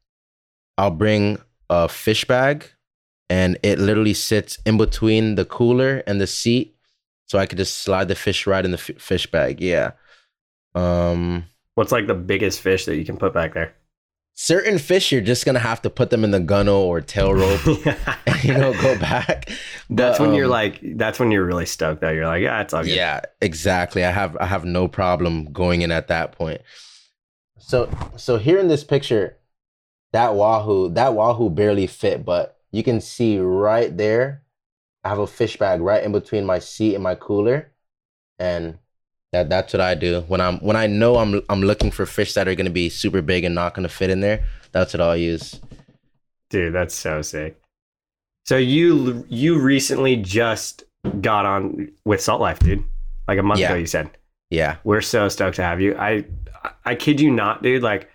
I'll 0.79 0.91
bring 0.91 1.39
a 1.69 1.89
fish 1.89 2.25
bag, 2.25 2.71
and 3.29 3.59
it 3.63 3.79
literally 3.79 4.15
sits 4.15 4.59
in 4.65 4.77
between 4.77 5.35
the 5.35 5.45
cooler 5.45 6.03
and 6.07 6.21
the 6.21 6.27
seat, 6.27 6.77
so 7.27 7.39
I 7.39 7.47
could 7.47 7.59
just 7.59 7.79
slide 7.79 8.09
the 8.09 8.15
fish 8.15 8.47
right 8.47 8.65
in 8.65 8.71
the 8.71 8.79
f- 8.79 9.01
fish 9.01 9.27
bag. 9.31 9.61
Yeah. 9.61 9.93
Um, 10.75 11.45
What's 11.75 11.93
like 11.93 12.07
the 12.07 12.15
biggest 12.15 12.61
fish 12.61 12.85
that 12.87 12.97
you 12.97 13.05
can 13.05 13.17
put 13.17 13.33
back 13.33 13.55
there? 13.55 13.75
Certain 14.35 14.79
fish, 14.79 15.13
you're 15.13 15.21
just 15.21 15.45
gonna 15.45 15.59
have 15.59 15.83
to 15.83 15.91
put 15.91 16.11
them 16.11 16.25
in 16.25 16.31
the 16.31 16.41
gunnel 16.41 16.77
or 16.77 17.01
tail 17.01 17.35
rope, 17.35 17.67
and, 17.67 17.79
you 18.43 18.57
know, 18.57 18.73
go 18.75 18.99
back. 18.99 19.51
that's 19.91 20.19
But, 20.19 20.21
when 20.21 20.35
you're 20.35 20.47
um, 20.47 20.51
like, 20.51 20.81
that's 20.97 21.19
when 21.19 21.31
you're 21.31 21.45
really 21.45 21.67
stoked 21.67 22.01
though. 22.01 22.11
You're 22.11 22.27
like, 22.27 22.43
yeah, 22.43 22.61
it's 22.61 22.73
all 22.75 22.85
good. 22.85 22.95
Yeah, 22.95 23.21
exactly. 23.41 24.05
I 24.05 24.11
have 24.11 24.37
I 24.39 24.47
have 24.47 24.65
no 24.65 24.89
problem 24.89 25.53
going 25.53 25.83
in 25.83 25.91
at 25.93 26.09
that 26.09 26.33
point. 26.33 26.63
So 27.59 27.89
so 28.17 28.39
here 28.39 28.59
in 28.59 28.69
this 28.69 28.85
picture, 28.85 29.39
that 30.13 30.35
wahoo 30.35 30.91
that 30.95 31.15
wahoo 31.15 31.51
barely 31.51 31.87
fit, 31.87 32.25
but 32.25 32.59
you 32.71 32.83
can 32.83 33.01
see 33.01 33.39
right 33.39 33.97
there, 33.97 34.45
I 35.05 35.09
have 35.11 35.19
a 35.19 35.27
fish 35.27 35.57
bag 35.57 35.81
right 35.81 36.03
in 36.05 36.13
between 36.13 36.47
my 36.47 36.59
seat 36.59 36.95
and 36.95 37.03
my 37.05 37.15
cooler, 37.15 37.73
and 38.39 38.79
that 39.33 39.49
that's 39.49 39.73
what 39.73 39.81
I 39.81 39.95
do 39.95 40.23
when 40.29 40.41
I'm 40.41 40.59
when 40.59 40.77
I 40.77 40.87
know 40.87 41.17
I'm 41.17 41.41
I'm 41.49 41.63
looking 41.63 41.91
for 41.91 42.07
fish 42.07 42.35
that 42.35 42.49
are 42.49 42.55
gonna 42.55 42.71
be 42.71 42.89
super 42.89 43.23
big 43.23 43.45
and 43.45 43.55
not 43.55 43.75
gonna 43.75 43.89
fit 43.89 44.11
in 44.11 44.21
there. 44.21 44.45
That's 44.73 44.93
what 44.95 45.01
I'll 45.01 45.17
use. 45.17 45.61
Dude, 46.51 46.73
that's 46.75 46.95
so 46.95 47.23
sick. 47.23 47.61
So 48.47 48.57
you 48.57 49.25
you 49.29 49.59
recently 49.61 50.17
just 50.17 50.83
got 51.21 51.47
on 51.47 51.91
with 52.05 52.21
Salt 52.21 52.41
Life, 52.41 52.59
dude. 52.59 52.83
Like 53.29 53.39
a 53.39 53.43
month 53.43 53.61
Yeah. 53.61 53.69
ago, 53.71 53.77
you 53.79 53.87
said. 53.87 54.11
Yeah, 54.51 54.77
We're 54.83 55.01
so 55.01 55.29
stoked 55.29 55.57
to 55.57 55.63
have 55.63 55.81
you. 55.81 55.97
I 55.97 56.25
I 56.85 56.97
kid 56.97 57.21
you 57.21 57.31
not, 57.31 57.63
dude. 57.63 57.83
Like 57.85 58.11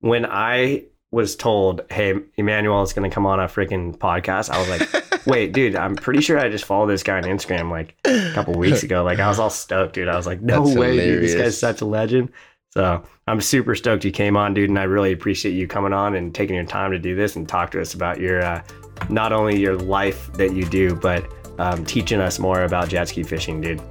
when 0.00 0.26
I 0.26 0.84
was 1.10 1.34
told, 1.34 1.80
"Hey, 1.90 2.14
Emmanuel 2.36 2.82
is 2.82 2.92
going 2.92 3.08
to 3.10 3.12
come 3.14 3.24
on 3.24 3.40
a 3.40 3.44
freaking 3.44 3.96
podcast," 3.96 4.50
I 4.50 4.58
was 4.58 4.68
like, 4.68 5.04
"Wait, 5.26 5.52
dude, 5.52 5.76
I'm 5.76 5.96
pretty 5.96 6.20
sure 6.20 6.38
I 6.38 6.48
just 6.48 6.64
followed 6.64 6.88
this 6.88 7.02
guy 7.02 7.16
on 7.16 7.24
Instagram 7.24 7.70
like 7.70 7.94
a 8.04 8.32
couple 8.32 8.54
weeks 8.54 8.82
ago. 8.82 9.02
Like 9.04 9.18
I 9.18 9.28
was 9.28 9.38
all 9.38 9.50
stoked, 9.50 9.94
dude. 9.94 10.08
I 10.08 10.16
was 10.16 10.26
like, 10.26 10.40
no 10.40 10.64
That's 10.64 10.78
way, 10.78 10.96
dude. 10.96 11.22
This 11.22 11.34
guy's 11.34 11.58
such 11.58 11.80
a 11.80 11.84
legend. 11.84 12.30
So 12.70 13.02
I'm 13.26 13.40
super 13.40 13.74
stoked 13.74 14.04
you 14.04 14.12
came 14.12 14.36
on, 14.36 14.54
dude, 14.54 14.70
and 14.70 14.78
I 14.78 14.84
really 14.84 15.12
appreciate 15.12 15.52
you 15.52 15.66
coming 15.66 15.92
on 15.92 16.14
and 16.14 16.32
taking 16.34 16.54
your 16.54 16.64
time 16.64 16.92
to 16.92 16.98
do 16.98 17.16
this 17.16 17.34
and 17.34 17.48
talk 17.48 17.72
to 17.72 17.80
us 17.80 17.94
about 17.94 18.20
your 18.20 18.42
uh, 18.42 18.62
not 19.08 19.32
only 19.32 19.58
your 19.58 19.76
life 19.76 20.32
that 20.34 20.52
you 20.54 20.64
do, 20.64 20.94
but 20.94 21.28
um, 21.58 21.84
teaching 21.84 22.20
us 22.20 22.38
more 22.38 22.62
about 22.62 22.88
jet 22.88 23.08
ski 23.08 23.22
fishing, 23.22 23.60
dude. 23.60 23.82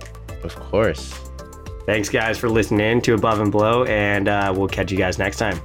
of 0.44 0.56
course. 0.56 1.13
Thanks, 1.86 2.08
guys, 2.08 2.38
for 2.38 2.50
listening 2.50 3.02
to 3.02 3.15
Above 3.15 3.39
and 3.39 3.52
Below, 3.52 3.84
and 3.86 4.28
uh, 4.28 4.54
we'll 4.56 4.68
catch 4.68 4.92
you 4.92 4.98
guys 4.98 5.18
next 5.18 5.38
time. 5.38 5.60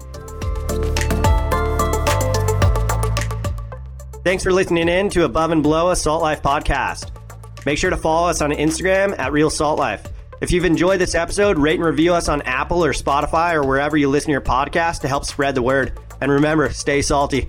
Thanks 4.25 4.43
for 4.43 4.55
listening 4.55 4.89
in 4.89 5.11
to 5.11 5.25
Above 5.25 5.51
and 5.51 5.63
Below, 5.63 5.91
a 5.91 5.97
Salt 5.97 6.23
Life 6.23 6.41
podcast. 6.41 7.11
Make 7.67 7.77
sure 7.77 7.91
to 7.91 7.97
follow 7.99 8.27
us 8.27 8.41
on 8.41 8.53
Instagram 8.53 9.19
at 9.19 9.33
Real 9.33 9.51
Salt 9.51 9.79
Life. 9.79 10.03
If 10.41 10.51
you've 10.51 10.65
enjoyed 10.65 10.99
this 10.99 11.15
episode, 11.15 11.59
rate 11.59 11.75
and 11.75 11.85
review 11.85 12.15
us 12.15 12.31
on 12.31 12.41
Apple 12.43 12.83
or 12.83 12.95
Spotify 12.95 13.53
or 13.53 13.67
wherever 13.67 13.99
you 13.99 14.09
listen 14.09 14.29
to 14.29 14.33
your 14.33 14.41
podcast 14.41 15.03
to 15.03 15.09
help 15.09 15.27
spread 15.27 15.55
the 15.55 15.61
word. 15.61 16.01
And 16.23 16.33
remember, 16.33 16.71
stay 16.71 17.03
salty. 17.03 17.47